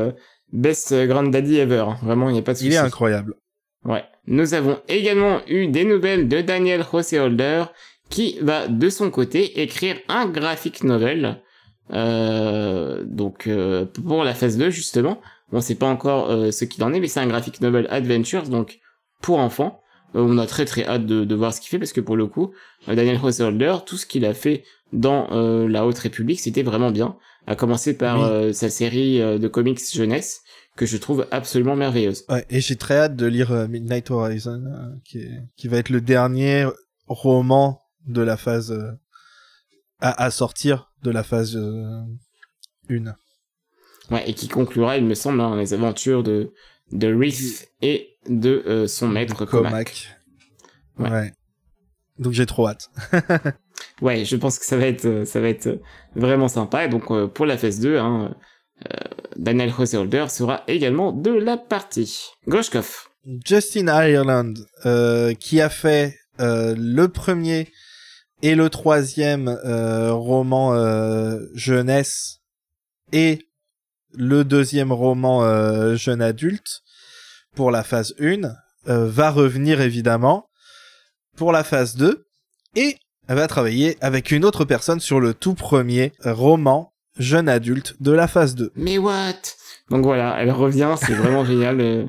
best 0.51 0.93
granddaddy 0.93 1.57
ever. 1.57 1.85
Vraiment, 2.01 2.29
il 2.29 2.33
n'y 2.33 2.39
a 2.39 2.41
pas 2.41 2.53
de 2.53 2.57
souci. 2.57 2.69
Il 2.69 2.73
est 2.73 2.77
incroyable. 2.77 3.35
Ouais. 3.85 4.03
Nous 4.27 4.53
avons 4.53 4.79
également 4.87 5.41
eu 5.47 5.67
des 5.67 5.83
nouvelles 5.83 6.27
de 6.27 6.41
Daniel 6.41 6.83
Holder 6.91 7.65
qui 8.09 8.37
va 8.41 8.67
de 8.67 8.89
son 8.89 9.11
côté 9.11 9.61
écrire 9.61 9.97
un 10.07 10.27
graphic 10.27 10.83
novel. 10.83 11.41
Euh, 11.91 13.03
donc 13.05 13.45
euh, 13.47 13.85
pour 13.85 14.23
la 14.23 14.33
phase 14.33 14.57
2 14.57 14.71
justement, 14.71 15.21
on 15.51 15.61
sait 15.61 15.75
pas 15.75 15.87
encore 15.87 16.31
euh, 16.31 16.51
ce 16.51 16.65
qu'il 16.65 16.83
en 16.83 16.93
est, 16.93 16.99
mais 16.99 17.07
c'est 17.07 17.19
un 17.19 17.27
graphic 17.27 17.61
novel 17.61 17.87
adventures 17.89 18.49
donc 18.49 18.79
pour 19.21 19.39
enfants. 19.39 19.81
On 20.15 20.37
a 20.37 20.47
très 20.47 20.65
très 20.65 20.85
hâte 20.85 21.05
de, 21.05 21.25
de 21.25 21.35
voir 21.35 21.53
ce 21.53 21.61
qu'il 21.61 21.69
fait 21.69 21.79
parce 21.79 21.93
que 21.93 22.01
pour 22.01 22.15
le 22.15 22.25
coup, 22.27 22.53
Daniel 22.87 23.19
Holder, 23.21 23.75
tout 23.85 23.97
ce 23.97 24.05
qu'il 24.05 24.25
a 24.25 24.33
fait 24.33 24.63
dans 24.93 25.27
euh, 25.31 25.67
la 25.67 25.85
Haute 25.85 25.97
République, 25.99 26.39
c'était 26.39 26.63
vraiment 26.63 26.91
bien. 26.91 27.17
À 27.47 27.55
commencer 27.55 27.95
par 27.97 28.17
oui. 28.19 28.25
euh, 28.27 28.53
sa 28.53 28.69
série 28.69 29.21
euh, 29.21 29.37
de 29.37 29.47
comics 29.47 29.79
jeunesse, 29.93 30.41
que 30.75 30.85
je 30.85 30.97
trouve 30.97 31.27
absolument 31.31 31.75
merveilleuse. 31.75 32.25
Ouais, 32.27 32.45
et 32.49 32.59
j'ai 32.59 32.75
très 32.75 32.97
hâte 32.97 33.15
de 33.15 33.25
lire 33.27 33.51
euh, 33.51 33.67
Midnight 33.67 34.09
Horizon, 34.09 34.63
euh, 34.65 34.95
qui, 35.03 35.19
est- 35.19 35.41
qui 35.55 35.67
va 35.67 35.77
être 35.77 35.89
le 35.89 36.01
dernier 36.01 36.67
roman 37.07 37.81
de 38.07 38.21
la 38.21 38.35
phase 38.37 38.71
euh, 38.71 38.91
à, 39.99 40.23
à 40.23 40.31
sortir 40.31 40.91
de 41.03 41.11
la 41.11 41.23
phase 41.23 41.55
euh, 41.55 42.01
1. 42.89 43.15
Ouais, 44.11 44.29
et 44.29 44.33
qui 44.33 44.47
conclura, 44.47 44.97
il 44.97 45.05
me 45.05 45.13
semble, 45.15 45.39
hein, 45.41 45.55
les 45.57 45.73
aventures 45.73 46.23
de, 46.23 46.51
de 46.91 47.13
Reef 47.13 47.67
et 47.81 48.14
de 48.27 48.63
euh, 48.67 48.87
son 48.87 49.07
maître 49.07 49.45
Comac. 49.45 50.15
Ouais. 50.97 51.09
Ouais. 51.09 51.33
Donc 52.17 52.33
j'ai 52.33 52.45
trop 52.45 52.67
hâte. 52.67 52.89
Ouais, 54.01 54.25
je 54.25 54.35
pense 54.35 54.59
que 54.59 54.65
ça 54.65 54.77
va 54.77 54.87
être, 54.87 55.05
euh, 55.05 55.25
ça 55.25 55.39
va 55.39 55.49
être 55.49 55.67
euh, 55.67 55.81
vraiment 56.15 56.47
sympa. 56.47 56.85
Et 56.85 56.89
donc, 56.89 57.11
euh, 57.11 57.27
pour 57.27 57.45
la 57.45 57.57
phase 57.57 57.79
2, 57.79 57.97
hein, 57.97 58.35
euh, 58.85 58.97
Daniel 59.37 59.71
Householder 59.77 60.25
sera 60.29 60.63
également 60.67 61.11
de 61.11 61.31
la 61.31 61.57
partie. 61.57 62.25
Groshkov. 62.47 63.07
Justin 63.45 63.87
Ireland, 63.87 64.53
qui 65.39 65.59
a 65.59 65.69
fait 65.69 66.15
le 66.37 67.07
premier 67.07 67.71
et 68.43 68.53
le 68.53 68.69
troisième 68.69 69.49
roman 70.11 70.75
jeunesse 71.55 72.41
et 73.13 73.39
le 74.13 74.43
deuxième 74.43 74.91
roman 74.91 75.95
jeune 75.95 76.21
adulte 76.21 76.83
pour 77.55 77.71
la 77.71 77.83
phase 77.83 78.13
1, 78.19 78.41
euh, 78.87 79.07
va 79.09 79.31
revenir 79.31 79.81
évidemment 79.81 80.47
pour 81.37 81.51
la 81.51 81.63
phase 81.63 81.95
2 81.95 82.25
et 82.75 82.95
elle 83.27 83.35
va 83.37 83.47
travailler 83.47 83.97
avec 84.01 84.31
une 84.31 84.45
autre 84.45 84.65
personne 84.65 84.99
sur 84.99 85.19
le 85.19 85.33
tout 85.33 85.53
premier 85.55 86.11
roman 86.23 86.93
jeune 87.17 87.49
adulte 87.49 87.95
de 88.01 88.11
la 88.11 88.27
phase 88.27 88.55
2. 88.55 88.71
Mais 88.75 88.97
what? 88.97 89.33
Donc 89.89 90.03
voilà, 90.03 90.37
elle 90.39 90.51
revient, 90.51 90.95
c'est 90.97 91.13
vraiment 91.13 91.45
génial. 91.51 91.79
euh, 91.81 92.05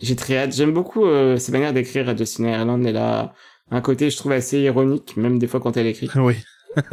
J'ai 0.00 0.16
très 0.16 0.36
hâte. 0.36 0.52
J'aime 0.54 0.72
beaucoup 0.72 1.06
euh, 1.06 1.36
ses 1.36 1.52
manières 1.52 1.72
d'écrire 1.72 2.08
à 2.08 2.16
Justin 2.16 2.48
Ireland. 2.48 2.82
Elle 2.84 2.96
a 2.96 3.32
un 3.70 3.80
côté, 3.80 4.10
je 4.10 4.16
trouve, 4.16 4.32
assez 4.32 4.58
ironique, 4.60 5.16
même 5.16 5.38
des 5.38 5.46
fois 5.46 5.60
quand 5.60 5.76
elle 5.76 5.86
écrit. 5.86 6.10
Oui. 6.16 6.36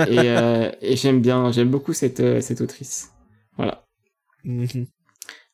et 0.07 0.19
euh, 0.29 0.71
et 0.81 0.95
j'aime 0.95 1.21
bien, 1.21 1.51
j'aime 1.51 1.69
beaucoup 1.69 1.93
cette, 1.93 2.19
euh, 2.19 2.41
cette 2.41 2.61
autrice. 2.61 3.09
Voilà. 3.57 3.83
Mhm. 4.43 4.85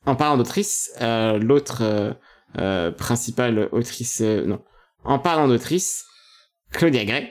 En 0.06 0.16
parlant 0.16 0.38
d'autrice, 0.38 0.92
euh, 1.02 1.38
l'autre 1.38 2.16
euh, 2.58 2.92
principale 2.92 3.70
autrice, 3.72 4.22
euh, 4.22 4.46
non. 4.46 4.62
En 5.04 5.20
parlant 5.20 5.48
d'autrice, 5.48 6.06
Claudia 6.72 7.06
Gray, 7.06 7.30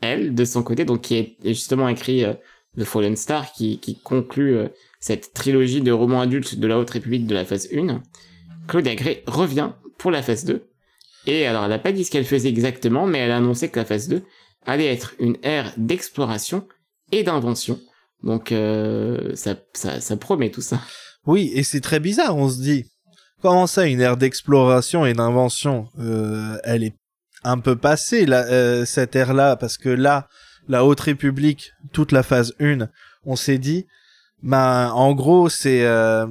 elle, 0.00 0.34
de 0.34 0.44
son 0.44 0.62
côté, 0.62 0.84
donc 0.84 1.02
qui 1.02 1.16
est 1.16 1.36
justement 1.44 1.88
écrit 1.88 2.24
euh, 2.24 2.34
The 2.78 2.84
Fallen 2.84 3.16
Star, 3.16 3.52
qui, 3.52 3.98
conclut 4.02 4.56
cette 5.00 5.32
trilogie 5.32 5.80
de 5.80 5.92
romans 5.92 6.20
adultes 6.20 6.58
de 6.58 6.66
la 6.66 6.78
Haute 6.78 6.90
République 6.90 7.26
de 7.26 7.34
la 7.34 7.44
phase 7.44 7.68
1. 7.72 8.02
Claudia 8.66 8.94
Gray 8.94 9.22
revient 9.26 9.72
pour 9.98 10.10
la 10.10 10.22
phase 10.22 10.44
2. 10.44 10.66
Et 11.26 11.46
alors, 11.46 11.64
elle 11.64 11.70
n'a 11.70 11.78
pas 11.78 11.92
dit 11.92 12.04
ce 12.04 12.10
qu'elle 12.10 12.24
faisait 12.24 12.48
exactement, 12.48 13.06
mais 13.06 13.18
elle 13.18 13.30
a 13.30 13.36
annoncé 13.36 13.70
que 13.70 13.78
la 13.78 13.84
phase 13.84 14.08
2 14.08 14.22
allait 14.66 14.92
être 14.92 15.14
une 15.20 15.36
ère 15.42 15.72
d'exploration 15.76 16.66
et 17.12 17.22
d'invention. 17.22 17.78
Donc, 18.22 18.52
ça, 19.34 19.56
ça 19.74 20.16
promet 20.16 20.50
tout 20.50 20.62
ça. 20.62 20.80
Oui, 21.26 21.52
et 21.54 21.62
c'est 21.62 21.80
très 21.80 22.00
bizarre, 22.00 22.36
on 22.36 22.48
se 22.48 22.60
dit. 22.60 22.86
Comment 23.44 23.66
ça, 23.66 23.84
une 23.84 24.00
ère 24.00 24.16
d'exploration 24.16 25.04
et 25.04 25.12
d'invention 25.12 25.90
euh, 25.98 26.56
Elle 26.64 26.82
est 26.82 26.94
un 27.42 27.58
peu 27.58 27.76
passée, 27.76 28.24
là, 28.24 28.46
euh, 28.46 28.86
cette 28.86 29.14
ère-là, 29.14 29.56
parce 29.56 29.76
que 29.76 29.90
là, 29.90 30.28
la 30.66 30.82
Haute 30.82 31.00
République, 31.00 31.72
toute 31.92 32.10
la 32.10 32.22
phase 32.22 32.54
1, 32.58 32.88
on 33.26 33.36
s'est 33.36 33.58
dit, 33.58 33.86
ben, 34.42 34.88
en 34.92 35.12
gros, 35.12 35.50
c'est 35.50 35.84
euh, 35.84 36.26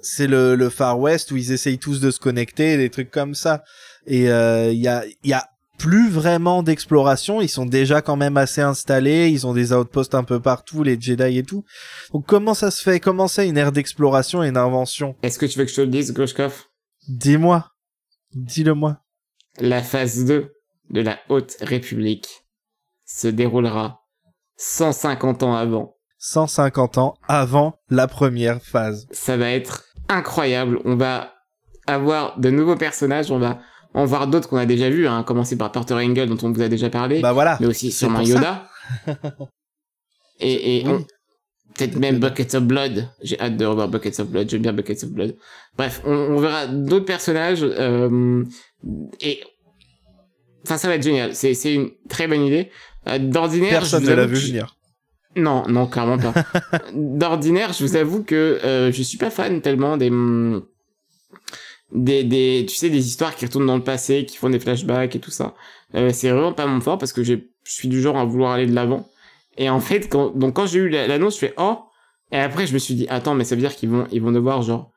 c'est 0.00 0.26
le, 0.26 0.54
le 0.54 0.70
Far 0.70 0.98
West 0.98 1.30
où 1.30 1.36
ils 1.36 1.52
essayent 1.52 1.78
tous 1.78 2.00
de 2.00 2.10
se 2.10 2.20
connecter, 2.20 2.78
des 2.78 2.88
trucs 2.88 3.10
comme 3.10 3.34
ça. 3.34 3.62
Et 4.06 4.30
euh, 4.30 4.72
il 4.72 4.80
y, 4.80 4.88
a, 4.88 5.04
y 5.24 5.34
a 5.34 5.50
plus 5.78 6.10
vraiment 6.10 6.62
d'exploration, 6.62 7.40
ils 7.40 7.48
sont 7.48 7.66
déjà 7.66 8.02
quand 8.02 8.16
même 8.16 8.36
assez 8.36 8.60
installés, 8.60 9.28
ils 9.28 9.46
ont 9.46 9.52
des 9.52 9.72
outposts 9.72 10.14
un 10.14 10.24
peu 10.24 10.40
partout, 10.40 10.82
les 10.82 11.00
Jedi 11.00 11.38
et 11.38 11.42
tout. 11.42 11.64
Donc 12.12 12.26
comment 12.26 12.54
ça 12.54 12.70
se 12.70 12.82
fait? 12.82 13.00
Comment 13.00 13.28
c'est 13.28 13.48
une 13.48 13.58
ère 13.58 13.72
d'exploration 13.72 14.42
et 14.42 14.52
d'invention 14.52 15.16
Est-ce 15.22 15.38
que 15.38 15.46
tu 15.46 15.58
veux 15.58 15.64
que 15.64 15.70
je 15.70 15.76
te 15.76 15.80
le 15.80 15.88
dise, 15.88 16.12
Groshkov? 16.12 16.64
Dis-moi. 17.08 17.70
Dis-le-moi. 18.34 18.98
La 19.60 19.82
phase 19.82 20.24
2 20.24 20.52
de 20.90 21.00
la 21.00 21.18
Haute 21.28 21.56
République 21.60 22.28
se 23.04 23.28
déroulera 23.28 24.00
150 24.56 25.42
ans 25.42 25.54
avant. 25.54 25.96
150 26.18 26.98
ans 26.98 27.14
avant 27.28 27.78
la 27.90 28.08
première 28.08 28.62
phase. 28.62 29.06
Ça 29.10 29.36
va 29.36 29.50
être 29.50 29.84
incroyable. 30.08 30.78
On 30.84 30.96
va 30.96 31.34
avoir 31.86 32.38
de 32.38 32.50
nouveaux 32.50 32.76
personnages. 32.76 33.30
On 33.30 33.38
va 33.38 33.60
en 33.94 34.04
voir 34.04 34.26
d'autres 34.26 34.48
qu'on 34.48 34.56
a 34.56 34.66
déjà 34.66 34.90
vus, 34.90 35.06
hein, 35.06 35.22
commencer 35.22 35.56
par 35.56 35.70
Porter 35.72 35.94
Engel 35.94 36.28
dont 36.28 36.38
on 36.46 36.52
vous 36.52 36.62
a 36.62 36.68
déjà 36.68 36.90
parlé, 36.90 37.20
Bah 37.20 37.32
voilà. 37.32 37.56
mais 37.60 37.66
aussi 37.66 37.90
sûrement. 37.92 38.20
Yoda. 38.20 38.68
et 40.40 40.78
et 40.80 40.84
Oui. 40.86 40.92
on- 40.92 41.06
peut-être 41.76 41.96
même 41.98 42.18
Buckets 42.20 42.54
of 42.56 42.62
Blood. 42.64 43.08
J'ai 43.22 43.38
hâte 43.40 43.56
de 43.56 43.64
revoir 43.64 43.88
Buckets 43.88 44.20
of 44.20 44.28
Blood. 44.28 44.48
J'aime 44.48 44.62
bien 44.62 44.72
Buckets 44.72 45.02
of 45.04 45.10
Blood. 45.10 45.34
Bref, 45.76 46.02
on, 46.04 46.12
on 46.12 46.38
verra 46.38 46.66
d'autres 46.68 47.04
personnages 47.04 47.62
euh, 47.64 48.44
et 49.20 49.40
enfin 50.64 50.76
ça 50.78 50.86
va 50.88 50.94
être 50.94 51.02
génial. 51.02 51.34
C'est 51.34 51.54
c'est 51.54 51.74
une 51.74 51.90
très 52.08 52.28
bonne 52.28 52.42
idée. 52.44 52.70
Euh, 53.08 53.18
D'ordinaire, 53.18 53.70
Personne 53.80 54.04
ne 54.04 54.12
l'a 54.14 54.26
vu 54.26 54.36
venir. 54.36 54.76
non, 55.36 55.64
non, 55.68 55.86
clairement 55.86 56.18
pas. 56.18 56.32
D'ordinaire, 56.94 57.72
je 57.72 57.84
vous 57.84 57.96
avoue 57.96 58.22
que 58.22 58.34
euh, 58.64 58.92
je 58.92 59.02
suis 59.02 59.18
pas 59.18 59.30
fan 59.30 59.60
tellement 59.60 59.96
des, 59.96 60.10
hum, 60.10 60.64
des, 61.94 62.24
des, 62.24 62.66
tu 62.68 62.74
sais, 62.74 62.90
des 62.90 63.06
histoires 63.06 63.34
qui 63.36 63.46
retournent 63.46 63.66
dans 63.66 63.76
le 63.76 63.82
passé, 63.84 64.26
qui 64.26 64.36
font 64.36 64.50
des 64.50 64.58
flashbacks 64.60 65.14
et 65.16 65.20
tout 65.20 65.30
ça. 65.30 65.54
Euh, 65.94 66.10
c'est 66.12 66.28
vraiment 66.30 66.52
pas 66.52 66.66
mon 66.66 66.80
fort 66.80 66.98
parce 66.98 67.12
que 67.12 67.22
je 67.22 67.34
suis 67.64 67.88
du 67.88 68.02
genre 68.02 68.16
à 68.18 68.24
vouloir 68.24 68.52
aller 68.52 68.66
de 68.66 68.74
l'avant. 68.74 69.08
Et 69.56 69.70
en 69.70 69.80
fait, 69.80 70.08
quand, 70.08 70.36
donc 70.36 70.54
quand 70.56 70.66
j'ai 70.66 70.80
eu 70.80 70.88
la- 70.88 71.06
l'annonce, 71.06 71.34
je 71.34 71.38
fais 71.46 71.54
oh, 71.56 71.78
et 72.32 72.38
après 72.38 72.66
je 72.66 72.74
me 72.74 72.78
suis 72.78 72.94
dit 72.94 73.06
attends, 73.08 73.34
mais 73.34 73.44
ça 73.44 73.54
veut 73.54 73.60
dire 73.60 73.74
qu'ils 73.76 73.90
vont, 73.90 74.06
ils 74.10 74.20
vont 74.20 74.32
devoir 74.32 74.62
genre 74.62 74.90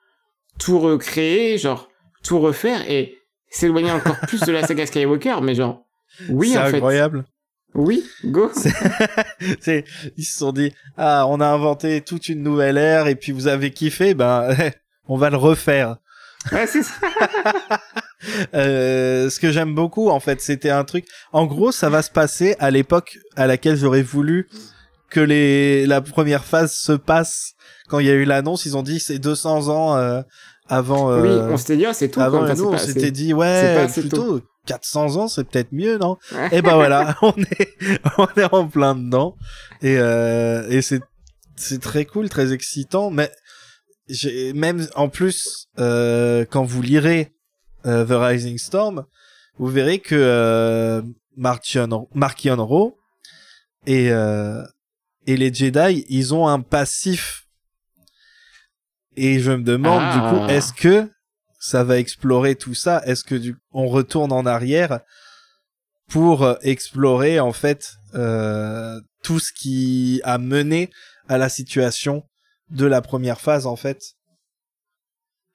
tout 0.59 0.79
recréer, 0.79 1.57
genre 1.59 1.87
tout 2.23 2.39
refaire 2.39 2.89
et 2.89 3.15
s'éloigner 3.49 3.91
encore 3.91 4.17
plus 4.21 4.41
de 4.41 4.51
la 4.51 4.65
saga 4.65 4.85
Skywalker, 4.87 5.35
mais 5.43 5.53
genre 5.53 5.85
oui 6.29 6.49
c'est 6.53 6.57
en 6.57 6.65
fait, 6.65 6.75
incroyable. 6.77 7.25
oui, 7.75 8.03
go. 8.25 8.49
C'est- 9.61 9.85
ils 10.17 10.23
se 10.25 10.37
sont 10.39 10.51
dit 10.51 10.73
ah 10.97 11.25
on 11.29 11.39
a 11.39 11.47
inventé 11.47 12.01
toute 12.01 12.27
une 12.29 12.41
nouvelle 12.41 12.77
ère 12.77 13.07
et 13.07 13.15
puis 13.15 13.31
vous 13.31 13.47
avez 13.47 13.69
kiffé 13.71 14.13
ben 14.15 14.49
on 15.07 15.17
va 15.17 15.29
le 15.29 15.37
refaire. 15.37 15.97
Ouais, 16.51 16.67
c'est 16.67 16.83
ça. 16.83 16.93
Euh, 18.55 19.29
ce 19.29 19.39
que 19.39 19.51
j'aime 19.51 19.75
beaucoup 19.75 20.09
en 20.09 20.19
fait 20.19 20.41
c'était 20.41 20.71
un 20.71 20.83
truc. 20.83 21.05
En 21.33 21.45
gros 21.45 21.71
ça 21.71 21.89
va 21.89 22.01
se 22.01 22.09
passer 22.09 22.55
à 22.57 22.71
l'époque 22.71 23.19
à 23.35 23.45
laquelle 23.45 23.77
j'aurais 23.77 24.01
voulu 24.01 24.49
que 25.11 25.19
les 25.19 25.85
la 25.85 26.01
première 26.01 26.43
phase 26.43 26.73
se 26.73 26.93
passe. 26.93 27.53
Quand 27.87 27.99
il 27.99 28.07
y 28.07 28.09
a 28.09 28.13
eu 28.13 28.25
l'annonce 28.25 28.65
ils 28.65 28.75
ont 28.75 28.81
dit 28.81 28.99
c'est 28.99 29.19
200 29.19 29.67
ans 29.69 29.95
euh, 29.97 30.21
avant. 30.67 31.11
Oui, 31.21 31.29
euh, 31.29 31.49
on 31.51 31.57
s'était 31.57 31.77
dit, 31.77 31.85
ah, 31.85 31.93
c'est 31.93 32.09
tout. 32.09 32.19
avant 32.19 32.43
nous 32.55 32.65
on 32.65 32.77
s'était 32.79 33.11
dit 33.11 33.35
ouais 33.35 33.87
plutôt 33.93 34.41
400 34.65 35.15
ans 35.17 35.27
c'est 35.27 35.43
peut-être 35.43 35.71
mieux 35.71 35.99
non? 35.99 36.17
Ouais. 36.33 36.57
et 36.57 36.61
ben 36.63 36.73
voilà, 36.75 37.15
on 37.21 37.33
est, 37.37 37.77
on 38.17 38.27
est 38.35 38.53
en 38.53 38.67
plein 38.67 38.95
dedans. 38.95 39.35
Et, 39.81 39.97
euh, 39.97 40.67
et 40.69 40.81
c'est, 40.81 41.01
c'est 41.55 41.81
très 41.81 42.05
cool, 42.05 42.29
très 42.29 42.53
excitant. 42.53 43.09
Mais 43.09 43.31
j'ai, 44.09 44.53
même 44.53 44.87
en 44.95 45.09
plus, 45.09 45.67
euh, 45.79 46.45
quand 46.49 46.63
vous 46.63 46.81
lirez 46.81 47.33
euh, 47.85 48.05
The 48.05 48.11
Rising 48.11 48.57
Storm, 48.57 49.05
vous 49.57 49.67
verrez 49.67 49.99
que 49.99 50.15
euh, 50.15 51.01
Marchion 51.35 52.07
Ro 52.65 52.97
et, 53.85 54.11
euh, 54.11 54.63
et 55.25 55.37
les 55.37 55.53
Jedi, 55.53 56.05
ils 56.09 56.33
ont 56.33 56.47
un 56.47 56.61
passif. 56.61 57.43
Et 59.15 59.39
je 59.39 59.51
me 59.51 59.63
demande 59.63 60.01
Ah. 60.03 60.13
du 60.13 60.19
coup, 60.37 60.45
est-ce 60.49 60.73
que 60.73 61.09
ça 61.59 61.83
va 61.83 61.97
explorer 61.97 62.55
tout 62.55 62.75
ça? 62.75 63.01
Est-ce 63.05 63.23
que 63.23 63.35
du, 63.35 63.55
on 63.71 63.87
retourne 63.87 64.31
en 64.31 64.45
arrière 64.45 64.99
pour 66.09 66.43
euh, 66.43 66.55
explorer 66.61 67.39
en 67.39 67.51
fait 67.51 67.93
euh, 68.15 68.99
tout 69.23 69.39
ce 69.39 69.51
qui 69.51 70.21
a 70.23 70.37
mené 70.37 70.89
à 71.27 71.37
la 71.37 71.49
situation 71.49 72.23
de 72.69 72.85
la 72.85 73.01
première 73.01 73.41
phase 73.41 73.65
en 73.65 73.75
fait. 73.75 74.15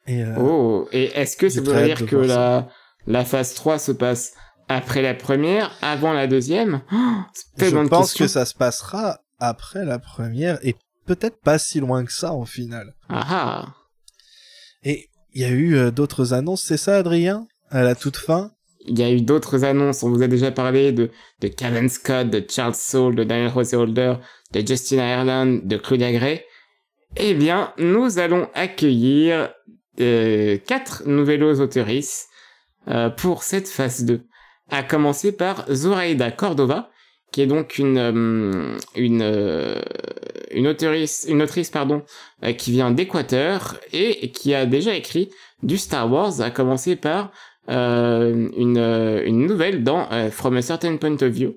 Et 0.07 0.23
euh, 0.23 0.35
Oh, 0.39 0.89
et 0.93 1.05
est-ce 1.15 1.37
que 1.37 1.49
ça 1.49 1.61
hâte 1.61 1.85
dire 1.85 2.07
que 2.07 2.17
la, 2.17 2.69
la 3.07 3.25
phase 3.25 3.55
3 3.55 3.79
se 3.79 3.93
passe 3.93 4.33
après 4.69 5.03
la 5.03 5.15
première, 5.15 5.73
avant 5.83 6.13
la 6.13 6.27
deuxième? 6.27 6.83
Oh, 6.93 6.97
je 7.59 7.89
pense 7.89 8.15
que 8.15 8.27
ça 8.27 8.45
se 8.45 8.55
passera 8.55 9.21
après 9.39 9.85
la 9.85 9.99
première 9.99 10.59
et 10.67 10.75
peut-être 11.07 11.41
pas 11.41 11.59
si 11.59 11.81
loin 11.81 12.05
que 12.05 12.13
ça 12.13 12.33
en 12.33 12.45
finale. 12.45 12.95
Ah 13.09 13.27
ah. 13.29 13.75
Et 14.83 15.09
il 15.35 15.43
y 15.43 15.45
a 15.45 15.51
eu 15.51 15.77
euh, 15.77 15.91
d'autres 15.91 16.33
annonces, 16.33 16.63
c'est 16.63 16.77
ça 16.77 16.97
Adrien? 16.97 17.47
À 17.71 17.83
la 17.83 17.95
toute 17.95 18.17
fin? 18.17 18.51
Il 18.87 18.99
y 18.99 19.03
a 19.03 19.11
eu 19.11 19.21
d'autres 19.21 19.65
annonces, 19.65 20.03
on 20.03 20.11
vous 20.11 20.23
a 20.23 20.27
déjà 20.27 20.51
parlé 20.51 20.91
de, 20.93 21.11
de 21.41 21.49
Kevin 21.49 21.89
Scott, 21.89 22.29
de 22.29 22.45
Charles 22.49 22.75
Soule, 22.75 23.15
de 23.15 23.23
Daniel 23.25 23.53
Holder, 23.55 24.17
de 24.53 24.67
Justin 24.67 24.97
Ireland, 24.97 25.61
de 25.63 25.77
Claudia 25.77 26.13
Gray. 26.13 26.45
Eh 27.17 27.35
bien, 27.35 27.73
nous 27.79 28.19
allons 28.19 28.49
accueillir 28.55 29.51
euh, 30.01 30.57
quatre 30.67 31.03
nouvelles 31.07 31.45
autrices 31.45 32.29
euh, 32.89 33.11
pour 33.11 33.43
cette 33.43 33.69
phase 33.69 34.05
2. 34.05 34.23
À 34.71 34.83
commencer 34.83 35.33
par 35.33 35.67
Zoraida 35.71 36.31
Cordova, 36.31 36.91
qui 37.33 37.41
est 37.41 37.47
donc 37.47 37.79
une 37.79 37.99
euh, 37.99 38.79
une 38.95 39.23
euh, 39.23 39.81
une 40.51 40.69
autrice 40.69 41.27
une 41.29 41.43
autrice 41.43 41.71
pardon 41.71 42.03
euh, 42.45 42.53
qui 42.53 42.71
vient 42.71 42.91
d'Équateur 42.91 43.79
et 43.93 44.31
qui 44.31 44.55
a 44.55 44.67
déjà 44.67 44.95
écrit 44.95 45.31
du 45.63 45.79
Star 45.79 46.11
Wars. 46.11 46.41
À 46.41 46.51
commencer 46.51 46.95
par 46.95 47.33
une 47.69 48.79
une 49.25 49.47
nouvelle 49.47 49.85
dans 49.85 50.09
From 50.31 50.57
a 50.57 50.63
Certain 50.63 50.97
Point 50.97 51.15
of 51.15 51.25
View. 51.25 51.55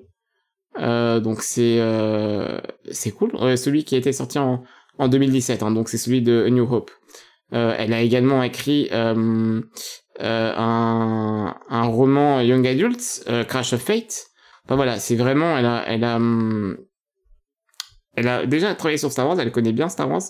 donc 0.78 1.42
c'est 1.42 1.80
c'est 2.90 3.10
cool. 3.10 3.32
celui 3.58 3.84
qui 3.84 3.96
a 3.96 3.98
été 3.98 4.12
sorti 4.12 4.38
en 4.38 4.62
en 4.98 5.08
2017, 5.08 5.62
hein, 5.62 5.70
donc 5.70 5.88
c'est 5.88 5.98
celui 5.98 6.22
de 6.22 6.48
New 6.48 6.66
Hope. 6.72 6.90
elle 7.50 7.92
a 7.92 8.00
également 8.00 8.42
écrit 8.42 8.88
un, 8.92 9.62
un 10.20 11.82
roman 11.84 12.40
Young 12.40 12.66
Adult, 12.66 13.24
Crash 13.48 13.72
of 13.72 13.80
Fate, 13.82 14.30
Enfin 14.66 14.74
voilà, 14.74 14.98
c'est 14.98 15.14
vraiment, 15.14 15.56
elle 15.56 15.66
a, 15.66 15.84
elle 15.86 16.02
a, 16.02 16.18
elle 18.16 18.28
a 18.28 18.46
déjà 18.46 18.74
travaillé 18.74 18.98
sur 18.98 19.12
Star 19.12 19.28
Wars, 19.28 19.38
elle 19.38 19.52
connaît 19.52 19.72
bien 19.72 19.88
Star 19.88 20.10
Wars, 20.10 20.22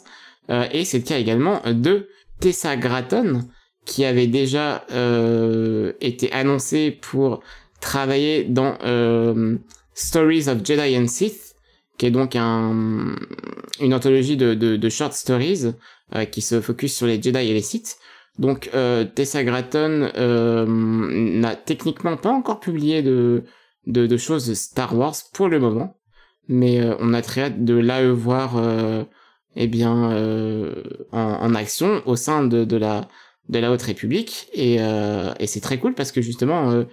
euh, 0.51 0.67
et 0.73 0.85
c'est 0.85 0.99
le 0.99 1.05
cas 1.05 1.19
également 1.19 1.63
de 1.65 2.09
Tessa 2.41 2.77
Gratton, 2.77 3.49
qui 3.87 4.05
avait 4.05 4.27
déjà 4.27 4.85
euh, 4.91 5.95
été 6.03 6.31
annoncé 6.33 6.91
pour 6.91 7.43
travailler 7.81 8.45
dans 8.45 8.77
euh, 8.85 9.57
Stories 9.95 10.49
of 10.49 10.59
Jedi 10.63 10.99
and 10.99 11.07
Sith, 11.07 11.46
qui 11.99 12.07
est 12.07 12.11
donc 12.11 12.37
un, 12.37 13.17
une 13.81 13.95
anthologie 13.95 14.37
de, 14.37 14.55
de, 14.55 14.77
de 14.77 14.89
short 14.89 15.13
stories 15.13 15.73
euh, 16.15 16.25
qui 16.25 16.43
se 16.43 16.61
focus 16.61 16.95
sur 16.95 17.07
les 17.07 17.21
Jedi 17.21 17.39
et 17.39 17.55
les 17.55 17.63
Sith. 17.63 17.97
Donc 18.39 18.71
euh, 18.75 19.05
Tessa 19.05 19.43
Gratton 19.45 20.11
euh, 20.17 20.67
n'a 20.69 21.57
techniquement 21.57 22.17
pas 22.17 22.31
encore 22.31 22.61
publié 22.61 23.03
de, 23.03 23.45
de, 23.87 24.07
de 24.07 24.17
choses 24.17 24.53
Star 24.55 24.97
Wars 24.97 25.15
pour 25.33 25.49
le 25.49 25.59
moment, 25.59 25.99
mais 26.49 26.81
euh, 26.81 26.95
on 27.01 27.15
a 27.15 27.23
très 27.23 27.43
hâte 27.43 27.65
de 27.65 27.75
la 27.75 28.13
voir 28.13 28.59
euh, 28.59 29.05
eh 29.57 29.67
bien 29.67 30.13
euh, 30.13 30.83
en, 31.13 31.19
en, 31.21 31.55
action 31.55 32.03
au 32.05 32.17
sein 32.17 32.45
de, 32.45 32.65
de 32.65 32.77
la 32.77 33.09
de 33.49 33.59
la 33.59 33.71
Haute 33.71 33.83
République 33.83 34.49
et, 34.53 34.79
euh, 34.81 35.33
et 35.39 35.47
c'est 35.47 35.61
très 35.61 35.79
cool 35.79 35.95
parce 35.95 36.13
que 36.13 36.21
justement 36.21 36.71
euh, 36.71 36.85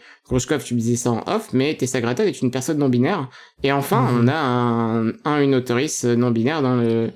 tu 0.63 0.73
disais 0.75 0.95
ça 0.95 1.11
en 1.11 1.23
off 1.25 1.49
mais 1.53 1.75
Tessa 1.75 1.99
Gratton 1.99 2.23
est 2.23 2.41
une 2.41 2.51
personne 2.51 2.77
non 2.77 2.89
binaire 2.89 3.29
et 3.63 3.71
enfin 3.71 4.01
mhm. 4.01 4.19
on 4.19 4.27
a 4.27 4.35
un, 4.35 5.13
un 5.25 5.41
une 5.41 5.55
autoriste 5.55 6.05
non 6.05 6.31
binaire 6.31 6.61
dans 6.61 6.75
le 6.75 7.11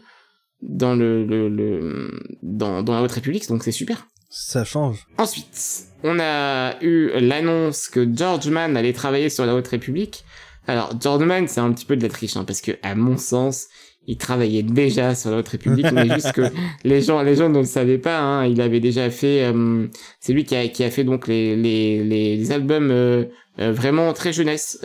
dans 0.61 0.95
le, 0.95 1.23
le, 1.23 1.49
le 1.49 2.19
dans, 2.41 2.81
dans 2.81 2.93
la 2.93 3.03
Haute 3.03 3.11
République 3.11 3.47
donc 3.47 3.63
c'est 3.63 3.71
super 3.71 4.07
ça 4.29 4.65
change. 4.65 5.07
Ensuite, 5.17 5.85
on 6.03 6.19
a 6.19 6.75
eu 6.81 7.09
l'annonce 7.19 7.87
que 7.87 8.07
George 8.13 8.49
Mann 8.49 8.75
allait 8.75 8.93
travailler 8.93 9.29
sur 9.29 9.45
la 9.45 9.55
Haute 9.55 9.67
République. 9.67 10.25
Alors, 10.67 10.93
George 10.99 11.23
Mann, 11.23 11.47
c'est 11.47 11.61
un 11.61 11.71
petit 11.71 11.85
peu 11.85 11.95
de 11.95 12.03
la 12.03 12.09
triche, 12.09 12.35
hein, 12.35 12.43
parce 12.45 12.61
que, 12.61 12.73
à 12.83 12.93
mon 12.93 13.17
sens, 13.17 13.67
il 14.07 14.17
travaillait 14.17 14.63
déjà 14.63 15.13
sur 15.15 15.31
la 15.31 15.37
Haute 15.37 15.49
République, 15.49 15.91
mais 15.91 16.09
juste 16.09 16.31
que 16.31 16.41
les 16.85 17.01
gens, 17.01 17.21
les 17.21 17.35
gens 17.35 17.49
ne 17.49 17.59
le 17.59 17.65
savaient 17.65 17.97
pas. 17.97 18.19
Hein, 18.19 18.45
il 18.47 18.61
avait 18.61 18.79
déjà 18.79 19.09
fait, 19.09 19.43
euh, 19.43 19.87
c'est 20.19 20.33
lui 20.33 20.45
qui 20.45 20.55
a, 20.55 20.67
qui 20.69 20.83
a 20.83 20.89
fait 20.89 21.03
donc 21.03 21.27
les 21.27 21.55
les, 21.55 22.03
les 22.03 22.51
albums 22.51 22.89
euh, 22.89 23.25
euh, 23.59 23.71
vraiment 23.73 24.13
très 24.13 24.31
jeunesse, 24.31 24.79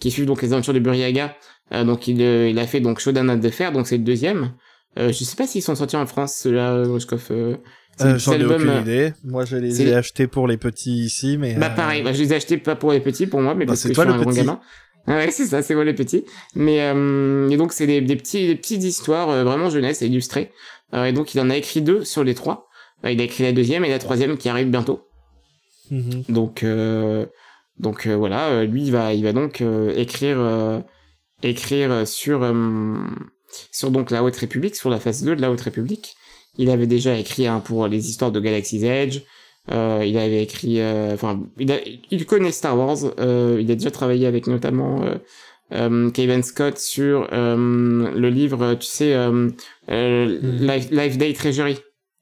qui 0.00 0.10
suivent 0.10 0.26
donc 0.26 0.42
les 0.42 0.52
aventures 0.52 0.74
de 0.74 0.78
Buriaga. 0.78 1.36
donc 1.84 2.08
il, 2.08 2.20
il 2.20 2.58
a 2.58 2.66
fait 2.66 2.80
donc 2.80 2.98
Shodan 3.00 3.36
de 3.36 3.48
fer, 3.50 3.70
donc 3.72 3.86
c'est 3.86 3.98
le 3.98 4.04
deuxième. 4.04 4.52
je 4.96 5.12
sais 5.12 5.36
pas 5.36 5.46
s'ils 5.46 5.62
sont 5.62 5.74
sortis 5.74 5.96
en 5.96 6.06
France, 6.06 6.34
ceux-là, 6.34 6.84
euh, 8.00 8.18
J'en 8.18 8.32
ai 8.32 8.44
aucune 8.44 8.68
euh, 8.68 8.80
idée. 8.80 9.12
Moi, 9.24 9.44
je 9.44 9.56
les 9.56 9.82
ai 9.82 9.94
achetés 9.94 10.26
pour 10.26 10.46
les 10.46 10.56
petits 10.56 11.04
ici, 11.04 11.36
mais. 11.38 11.54
Bah, 11.54 11.70
pareil. 11.70 12.02
Bah, 12.02 12.12
je 12.12 12.22
les 12.22 12.32
ai 12.32 12.36
achetés 12.36 12.58
pas 12.58 12.76
pour 12.76 12.92
les 12.92 13.00
petits, 13.00 13.26
pour 13.26 13.40
moi, 13.40 13.54
mais 13.54 13.64
bah, 13.64 13.72
parce 13.72 13.82
que 13.82 13.88
je 13.88 13.94
suis 13.94 14.08
un 14.08 14.18
grand 14.18 14.30
gamin. 14.30 14.60
Ouais, 15.14 15.30
c'est 15.30 15.46
ça, 15.46 15.62
c'est 15.62 15.74
moi 15.74 15.84
les 15.84 15.94
petits. 15.94 16.24
Mais 16.54 16.80
euh, 16.80 17.48
et 17.48 17.56
donc 17.56 17.72
c'est 17.72 17.86
des, 17.86 18.00
des 18.00 18.16
petits 18.16 18.46
des 18.46 18.56
petites 18.56 18.82
histoires 18.82 19.30
euh, 19.30 19.44
vraiment 19.44 19.70
jeunesse 19.70 20.00
illustrées. 20.00 20.52
Euh, 20.94 21.04
et 21.04 21.12
donc 21.12 21.34
il 21.34 21.40
en 21.40 21.50
a 21.50 21.56
écrit 21.56 21.82
deux 21.82 22.04
sur 22.04 22.24
les 22.24 22.34
trois. 22.34 22.68
il 23.04 23.20
a 23.20 23.24
écrit 23.24 23.44
la 23.44 23.52
deuxième 23.52 23.84
et 23.84 23.90
la 23.90 23.98
troisième 23.98 24.36
qui 24.38 24.48
arrive 24.48 24.68
bientôt. 24.68 25.02
Mm-hmm. 25.90 26.32
Donc 26.32 26.64
donc 27.78 28.06
voilà, 28.06 28.64
lui 28.64 28.84
il 28.84 28.92
va 28.92 29.14
il 29.14 29.24
va 29.24 29.32
donc 29.32 29.62
écrire 29.96 30.82
écrire 31.42 32.06
sur 32.06 32.40
sur 33.72 33.90
donc 33.90 34.10
la 34.10 34.22
Haute 34.22 34.36
République, 34.36 34.76
sur 34.76 34.90
la 34.90 35.00
phase 35.00 35.22
2 35.22 35.36
de 35.36 35.40
la 35.40 35.50
Haute 35.50 35.60
République. 35.60 36.16
Il 36.58 36.70
avait 36.70 36.88
déjà 36.88 37.16
écrit 37.16 37.46
hein, 37.46 37.60
pour 37.60 37.86
les 37.86 38.10
histoires 38.10 38.32
de 38.32 38.40
Galaxy's 38.40 38.82
Edge. 38.82 39.20
Euh, 39.70 40.02
il 40.06 40.16
avait 40.16 40.42
écrit, 40.42 40.80
euh, 40.80 41.12
enfin, 41.12 41.42
il, 41.58 42.00
il, 42.10 42.26
connaît 42.26 42.52
Star 42.52 42.78
Wars. 42.78 42.98
Euh, 43.18 43.58
il 43.60 43.70
a 43.70 43.74
déjà 43.74 43.90
travaillé 43.90 44.26
avec 44.26 44.46
notamment 44.46 45.04
Kevin 45.70 46.42
Scott 46.42 46.78
sur 46.78 47.28
le 47.30 48.28
livre, 48.28 48.74
tu 48.74 48.86
sais, 48.86 49.14
mm. 49.30 49.52
Life, 49.88 50.90
Life, 50.90 51.18
Day 51.18 51.32
Treasury. 51.34 51.78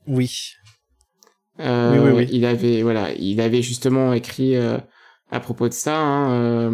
Oui. 0.08 0.52
oui, 1.58 1.66
oui, 1.66 2.10
oui. 2.14 2.28
Il 2.32 2.44
avait, 2.44 2.82
voilà, 2.82 3.12
il 3.12 3.40
avait 3.40 3.62
justement 3.62 4.12
écrit 4.12 4.56
à 4.56 5.40
propos 5.40 5.68
de 5.68 5.74
ça. 5.74 5.96
Hein, 5.96 6.70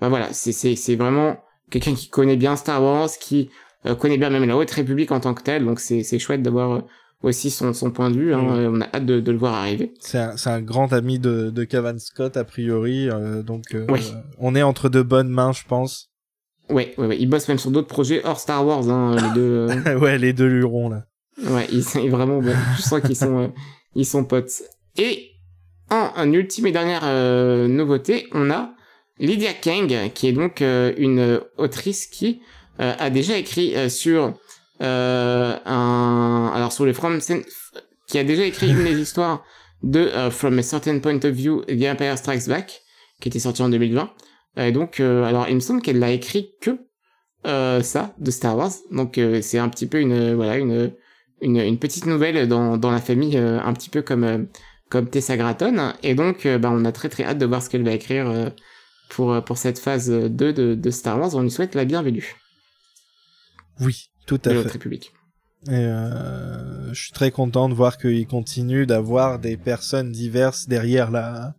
ben 0.00 0.08
voilà, 0.08 0.32
c'est 0.32 0.52
c'est 0.52 0.74
c'est 0.74 0.96
vraiment 0.96 1.36
quelqu'un 1.70 1.94
qui 1.94 2.08
connaît 2.08 2.36
bien 2.36 2.56
Star 2.56 2.82
Wars, 2.82 3.08
qui 3.20 3.50
euh, 3.86 3.96
connaît 3.96 4.18
bien 4.18 4.30
même 4.30 4.44
la 4.44 4.56
Haute 4.56 4.70
République 4.70 5.10
en 5.10 5.20
tant 5.20 5.34
que 5.34 5.42
telle, 5.42 5.64
donc 5.64 5.80
c'est 5.80 6.04
c'est 6.04 6.18
chouette 6.18 6.42
d'avoir 6.42 6.84
aussi 7.22 7.50
son, 7.50 7.72
son 7.72 7.90
point 7.90 8.10
de 8.10 8.18
vue. 8.18 8.34
Hein, 8.34 8.42
mm. 8.42 8.74
On 8.74 8.80
a 8.80 8.86
hâte 8.94 9.06
de, 9.06 9.20
de 9.20 9.32
le 9.32 9.38
voir 9.38 9.54
arriver. 9.54 9.92
C'est 10.00 10.18
un, 10.18 10.34
un, 10.46 10.60
grand 10.60 10.92
ami 10.92 11.18
de, 11.18 11.50
de 11.50 11.64
Kevin 11.64 11.98
Scott 11.98 12.36
a 12.36 12.44
priori, 12.44 13.08
euh, 13.08 13.42
donc 13.42 13.76
on 14.38 14.54
est 14.54 14.62
entre 14.62 14.88
de 14.88 15.02
bonnes 15.02 15.28
mains, 15.28 15.52
je 15.52 15.62
pense. 15.66 16.10
Ouais, 16.70 16.94
ouais, 16.96 17.06
ouais. 17.06 17.16
Il 17.18 17.28
bosse 17.28 17.48
même 17.48 17.58
sur 17.58 17.70
d'autres 17.70 17.88
projets 17.88 18.22
hors 18.24 18.38
Star 18.38 18.66
Wars, 18.66 18.88
hein, 18.88 19.16
les 19.16 19.34
deux. 19.34 19.68
ouais, 19.96 20.18
les 20.18 20.32
deux 20.32 20.46
lurons 20.46 20.88
là. 20.88 21.04
Ouais, 21.48 21.66
ils 21.72 21.84
sont 21.84 22.06
vraiment. 22.08 22.40
Bon, 22.40 22.54
je 22.76 22.82
sens 22.82 23.00
qu'ils 23.00 23.16
sont, 23.16 23.52
ils 23.94 24.06
sont 24.06 24.24
potes. 24.24 24.62
Et 24.96 25.30
en, 25.90 26.32
ultime 26.32 26.66
et 26.66 26.72
dernière 26.72 27.04
nouveauté, 27.68 28.26
on 28.32 28.50
a 28.50 28.70
Lydia 29.18 29.52
Kang, 29.52 30.10
qui 30.14 30.28
est 30.28 30.32
donc 30.32 30.60
une 30.60 31.40
autrice 31.56 32.06
qui 32.06 32.40
euh, 32.80 32.94
a 32.98 33.10
déjà 33.10 33.36
écrit 33.36 33.76
euh, 33.76 33.88
sur 33.90 34.24
euh, 34.24 34.30
un 34.82 36.52
alors 36.54 36.72
sur 36.72 36.84
les 36.84 36.92
From 36.92 37.18
qui 38.08 38.18
a 38.18 38.24
déjà 38.24 38.44
écrit 38.44 38.70
une 38.70 38.84
des 38.84 39.00
histoires 39.00 39.44
de 39.82 40.10
From 40.30 40.58
a 40.58 40.62
Certain 40.62 40.98
Point 40.98 41.24
of 41.24 41.32
View 41.32 41.62
The 41.64 41.84
Empire 41.84 42.18
Strikes 42.18 42.48
Back 42.48 42.82
qui 43.20 43.28
était 43.28 43.38
sorti 43.38 43.62
en 43.62 43.68
2020 43.68 44.10
et 44.58 44.72
donc 44.72 45.00
alors 45.00 45.46
il 45.48 45.54
me 45.54 45.60
semble 45.60 45.82
qu'elle 45.82 45.98
l'a 45.98 46.10
écrit 46.10 46.50
que 46.60 46.78
ça 47.44 48.14
de 48.18 48.30
Star 48.30 48.56
Wars. 48.56 48.72
Donc 48.90 49.20
c'est 49.40 49.58
un 49.58 49.68
petit 49.68 49.86
peu 49.86 50.00
une 50.00 50.34
voilà 50.34 50.58
une 50.58 50.92
une, 51.40 51.58
une 51.58 51.78
petite 51.78 52.06
nouvelle 52.06 52.46
dans, 52.48 52.76
dans 52.76 52.90
la 52.90 53.00
famille 53.00 53.36
un 53.36 53.72
petit 53.72 53.90
peu 53.90 54.02
comme 54.02 54.48
comme 54.90 55.08
Tessa 55.08 55.36
Gratton. 55.36 55.92
Et 56.02 56.14
donc 56.14 56.46
bah, 56.46 56.70
on 56.72 56.84
a 56.84 56.92
très 56.92 57.08
très 57.08 57.24
hâte 57.24 57.38
de 57.38 57.46
voir 57.46 57.62
ce 57.62 57.70
qu'elle 57.70 57.84
va 57.84 57.92
écrire 57.92 58.52
pour 59.08 59.42
pour 59.44 59.58
cette 59.58 59.78
phase 59.78 60.10
2 60.10 60.52
de, 60.52 60.74
de 60.74 60.90
Star 60.90 61.18
Wars. 61.18 61.34
On 61.34 61.42
lui 61.42 61.50
souhaite 61.50 61.74
la 61.74 61.84
bienvenue. 61.84 62.36
Oui, 63.80 64.11
tout 64.26 64.40
à 64.44 64.50
fait. 64.50 64.68
République. 64.68 65.12
Et 65.68 65.74
euh, 65.74 66.92
je 66.92 67.04
suis 67.04 67.12
très 67.12 67.30
content 67.30 67.68
de 67.68 67.74
voir 67.74 67.96
qu'il 67.96 68.26
continue 68.26 68.84
d'avoir 68.84 69.38
des 69.38 69.56
personnes 69.56 70.10
diverses 70.10 70.66
derrière 70.68 71.10
la 71.10 71.54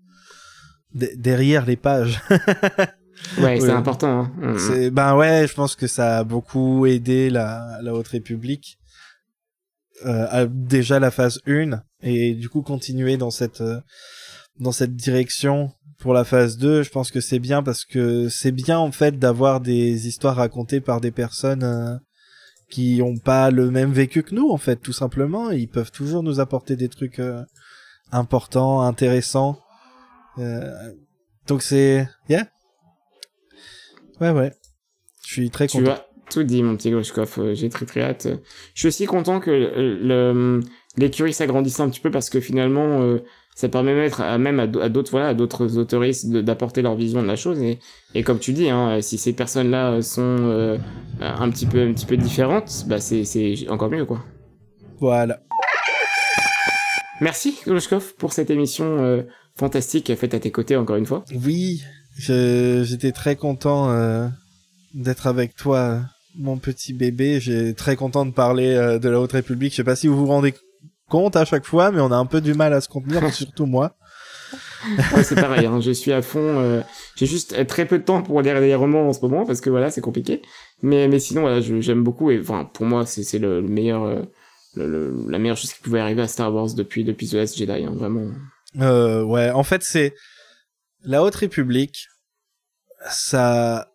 derrière 0.93 1.65
les 1.65 1.77
pages. 1.77 2.21
ouais, 3.39 3.59
c'est 3.59 3.71
important. 3.71 4.19
Hein. 4.19 4.31
Mm, 4.37 4.47
mm. 4.47 4.59
C'est 4.59 4.91
ben 4.91 5.15
ouais, 5.15 5.47
je 5.47 5.53
pense 5.53 5.75
que 5.75 5.87
ça 5.87 6.19
a 6.19 6.23
beaucoup 6.23 6.85
aidé 6.85 7.29
la 7.29 7.79
la 7.81 7.93
Haute 7.93 8.09
République. 8.09 8.77
Euh, 10.05 10.27
à 10.29 10.45
déjà 10.47 10.99
la 10.99 11.11
phase 11.11 11.39
1 11.47 11.81
et 12.01 12.33
du 12.33 12.49
coup 12.49 12.61
continuer 12.61 13.15
dans 13.15 13.29
cette 13.29 13.61
euh, 13.61 13.79
dans 14.59 14.73
cette 14.73 14.95
direction 14.95 15.71
pour 15.99 16.13
la 16.13 16.25
phase 16.25 16.57
2, 16.57 16.83
je 16.83 16.89
pense 16.89 17.09
que 17.09 17.21
c'est 17.21 17.39
bien 17.39 17.63
parce 17.63 17.85
que 17.85 18.27
c'est 18.27 18.51
bien 18.51 18.79
en 18.79 18.91
fait 18.91 19.17
d'avoir 19.17 19.61
des 19.61 20.07
histoires 20.07 20.35
racontées 20.35 20.81
par 20.81 20.99
des 20.99 21.11
personnes 21.11 22.01
qui 22.73 23.01
ont 23.03 23.19
pas 23.19 23.51
le 23.51 23.69
même 23.69 23.91
vécu 23.91 24.23
que 24.23 24.33
nous 24.33 24.49
en 24.49 24.57
fait, 24.57 24.77
tout 24.77 24.93
simplement. 24.93 25.51
Ils 25.51 25.67
peuvent 25.67 25.91
toujours 25.91 26.23
nous 26.23 26.39
apporter 26.39 26.75
des 26.75 26.89
trucs 26.89 27.19
euh, 27.19 27.43
importants, 28.11 28.81
intéressants. 28.81 29.59
Euh, 30.39 30.71
donc 31.45 31.61
c'est 31.61 32.07
yeah. 32.29 32.47
Ouais 34.19 34.31
ouais. 34.31 34.51
Je 35.23 35.33
suis 35.33 35.51
très 35.51 35.67
content. 35.67 35.83
Tu 35.83 35.91
as 35.91 36.05
tout 36.31 36.43
dit 36.43 36.63
mon 36.63 36.75
petit 36.75 36.89
Grushkov, 36.89 37.53
j'ai 37.53 37.69
très 37.69 37.85
très 37.85 38.01
hâte. 38.01 38.27
Je 38.73 38.79
suis 38.79 38.87
aussi 38.87 39.05
content 39.05 39.39
que 39.39 39.51
le, 39.51 40.59
l'écurie 40.97 41.33
s'agrandisse 41.33 41.79
un 41.79 41.89
petit 41.91 41.99
peu 41.99 42.09
parce 42.09 42.31
que 42.31 42.39
finalement 42.39 43.17
ça 43.55 43.69
permet 43.69 44.09
à, 44.19 44.37
même 44.37 44.59
à, 44.59 44.67
d'autres 44.67 45.11
voilà 45.11 45.29
à 45.29 45.33
d'autres 45.33 45.77
autoristes 45.77 46.29
d'apporter 46.29 46.81
leur 46.81 46.95
vision 46.95 47.21
de 47.21 47.27
la 47.27 47.35
chose 47.35 47.61
et, 47.61 47.79
et 48.15 48.23
comme 48.23 48.39
tu 48.39 48.53
dis 48.53 48.69
hein, 48.69 48.99
si 49.01 49.17
ces 49.17 49.33
personnes 49.33 49.69
là 49.69 50.01
sont 50.01 50.21
euh, 50.21 50.77
un 51.19 51.49
petit 51.49 51.65
peu 51.65 51.81
un 51.81 51.93
petit 51.93 52.05
peu 52.05 52.17
différentes 52.17 52.85
bah 52.87 52.99
c'est 52.99 53.25
c'est 53.25 53.69
encore 53.69 53.89
mieux 53.89 54.05
quoi 54.05 54.23
voilà 54.99 55.39
Merci, 57.23 57.57
Goloshkov, 57.65 58.15
pour 58.15 58.33
cette 58.33 58.49
émission 58.49 58.97
euh, 58.99 59.21
fantastique 59.55 60.13
faite 60.15 60.33
à 60.33 60.39
tes 60.39 60.51
côtés 60.51 60.75
encore 60.75 60.97
une 60.97 61.05
fois. 61.05 61.23
Oui, 61.45 61.81
j'étais 62.17 63.13
très 63.13 63.37
content 63.37 63.91
euh, 63.91 64.27
d'être 64.93 65.27
avec 65.27 65.55
toi, 65.55 66.01
mon 66.35 66.57
petit 66.57 66.91
bébé. 66.91 67.39
J'ai 67.39 67.75
très 67.75 67.95
content 67.95 68.25
de 68.25 68.31
parler 68.31 68.73
euh, 68.73 68.99
de 68.99 69.07
la 69.07 69.21
Haute 69.21 69.31
République. 69.31 69.71
Je 69.71 69.77
sais 69.77 69.83
pas 69.83 69.95
si 69.95 70.07
vous 70.07 70.17
vous 70.17 70.25
rendez 70.25 70.53
compte 71.09 71.35
à 71.35 71.45
chaque 71.45 71.65
fois, 71.65 71.91
mais 71.91 72.01
on 72.01 72.11
a 72.11 72.15
un 72.15 72.25
peu 72.25 72.41
du 72.41 72.53
mal 72.53 72.73
à 72.73 72.81
se 72.81 72.87
contenir, 72.87 73.33
surtout 73.33 73.65
moi. 73.65 73.95
ouais, 75.15 75.23
c'est 75.23 75.35
pareil, 75.35 75.65
hein, 75.65 75.79
je 75.79 75.91
suis 75.91 76.11
à 76.11 76.21
fond. 76.21 76.83
J'ai 77.15 77.25
juste 77.25 77.65
très 77.67 77.85
peu 77.85 77.99
de 77.99 78.03
temps 78.03 78.21
pour 78.21 78.41
lire 78.41 78.59
des 78.59 78.75
romans 78.75 79.07
en 79.07 79.13
ce 79.13 79.21
moment 79.21 79.45
parce 79.45 79.61
que 79.61 79.69
voilà, 79.69 79.91
c'est 79.91 80.01
compliqué. 80.01 80.41
Mais 80.81 81.07
mais 81.07 81.19
sinon, 81.19 81.41
voilà, 81.41 81.61
j'aime 81.61 82.03
beaucoup 82.03 82.31
et 82.31 82.39
enfin 82.39 82.69
pour 82.73 82.85
moi, 82.85 83.05
c'est 83.05 83.39
le, 83.39 83.61
le 83.61 83.67
meilleur 83.67 84.25
le, 84.75 85.15
la 85.29 85.39
meilleure 85.39 85.57
chose 85.57 85.73
qui 85.73 85.81
pouvait 85.81 85.99
arriver 85.99 86.21
à 86.21 86.27
Star 86.27 86.53
Wars 86.53 86.73
depuis 86.73 87.03
depuis 87.03 87.27
The 87.27 87.33
Last 87.33 87.57
Jedi, 87.57 87.71
hein, 87.71 87.93
vraiment. 87.95 88.31
Euh, 88.79 89.23
ouais, 89.23 89.51
en 89.51 89.63
fait 89.63 89.83
c'est 89.83 90.13
la 91.03 91.23
Haute 91.23 91.35
République, 91.35 92.07
ça 93.09 93.89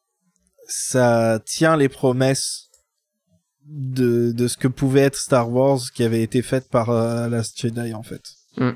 ça 0.66 1.40
tient 1.44 1.76
les 1.76 1.88
promesses 1.88 2.67
de 3.68 4.32
de 4.32 4.48
ce 4.48 4.56
que 4.56 4.68
pouvait 4.68 5.02
être 5.02 5.16
Star 5.16 5.50
Wars 5.52 5.80
qui 5.94 6.02
avait 6.02 6.22
été 6.22 6.42
faite 6.42 6.68
par 6.70 6.90
euh, 6.90 7.28
Last 7.28 7.60
Jedi 7.60 7.94
en 7.94 8.02
fait. 8.02 8.22
Mmh. 8.56 8.70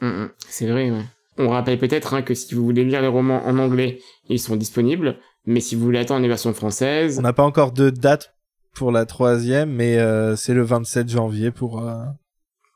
Mmh, 0.00 0.26
c'est 0.48 0.66
vrai. 0.66 0.90
Ouais. 0.90 1.04
On 1.38 1.48
rappelle 1.48 1.78
peut-être 1.78 2.14
hein, 2.14 2.22
que 2.22 2.34
si 2.34 2.54
vous 2.54 2.64
voulez 2.64 2.84
lire 2.84 3.02
les 3.02 3.08
romans 3.08 3.44
en 3.46 3.58
anglais, 3.58 4.00
ils 4.28 4.38
sont 4.38 4.56
disponibles. 4.56 5.18
Mais 5.46 5.60
si 5.60 5.74
vous 5.74 5.84
voulez 5.84 5.98
attendre 5.98 6.22
les 6.22 6.28
versions 6.28 6.54
françaises, 6.54 7.18
on 7.18 7.22
n'a 7.22 7.32
pas 7.32 7.42
encore 7.42 7.72
de 7.72 7.90
date 7.90 8.34
pour 8.72 8.92
la 8.92 9.04
troisième, 9.04 9.70
mais 9.70 9.98
euh, 9.98 10.36
c'est 10.36 10.54
le 10.54 10.62
27 10.62 11.08
janvier 11.08 11.50
pour 11.50 11.86
euh, 11.86 12.04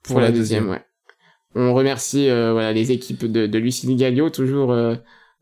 pour, 0.03 0.21
la, 0.21 0.31
deuxième. 0.31 0.69
ouais. 0.69 0.83
On 1.55 1.75
remercie 1.75 2.29
euh, 2.29 2.53
voilà 2.53 2.73
les 2.73 2.93
équipes 2.93 3.25
de, 3.25 3.47
de 3.47 3.59
Lucille 3.59 3.97
Gallio 3.97 4.31
toujours 4.31 4.77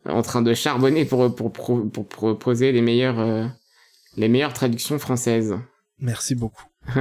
en 0.08 0.22
train 0.22 0.42
de 0.42 0.54
charbonner 0.54 1.04
pour 1.04 1.34
pour, 1.34 1.52
pour, 1.52 2.06
proposer 2.06 2.72
les 2.72 2.80
meilleures 2.80 3.50
les 4.16 4.28
meilleures 4.28 4.52
traductions 4.52 4.98
françaises. 4.98 5.56
Merci 5.98 6.34
beaucoup. 6.34 6.64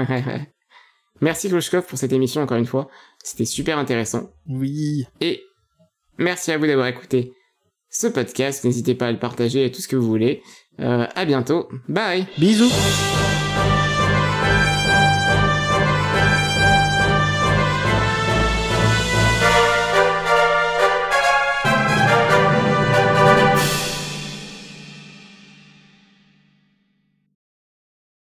merci 1.21 1.49
Klochkov 1.49 1.85
pour 1.85 1.97
cette 1.97 2.13
émission 2.13 2.41
encore 2.41 2.57
une 2.57 2.65
fois. 2.65 2.87
C'était 3.23 3.45
super 3.45 3.77
intéressant. 3.77 4.29
Oui. 4.47 5.05
Et 5.21 5.41
merci 6.17 6.51
à 6.51 6.57
vous 6.57 6.67
d'avoir 6.67 6.87
écouté 6.87 7.33
ce 7.89 8.07
podcast. 8.07 8.63
N'hésitez 8.63 8.95
pas 8.95 9.07
à 9.07 9.11
le 9.11 9.19
partager 9.19 9.65
et 9.65 9.71
tout 9.71 9.81
ce 9.81 9.87
que 9.87 9.95
vous 9.95 10.07
voulez. 10.07 10.41
Euh, 10.79 11.07
à 11.15 11.25
bientôt. 11.25 11.69
Bye. 11.87 12.27
Bisous. 12.37 12.71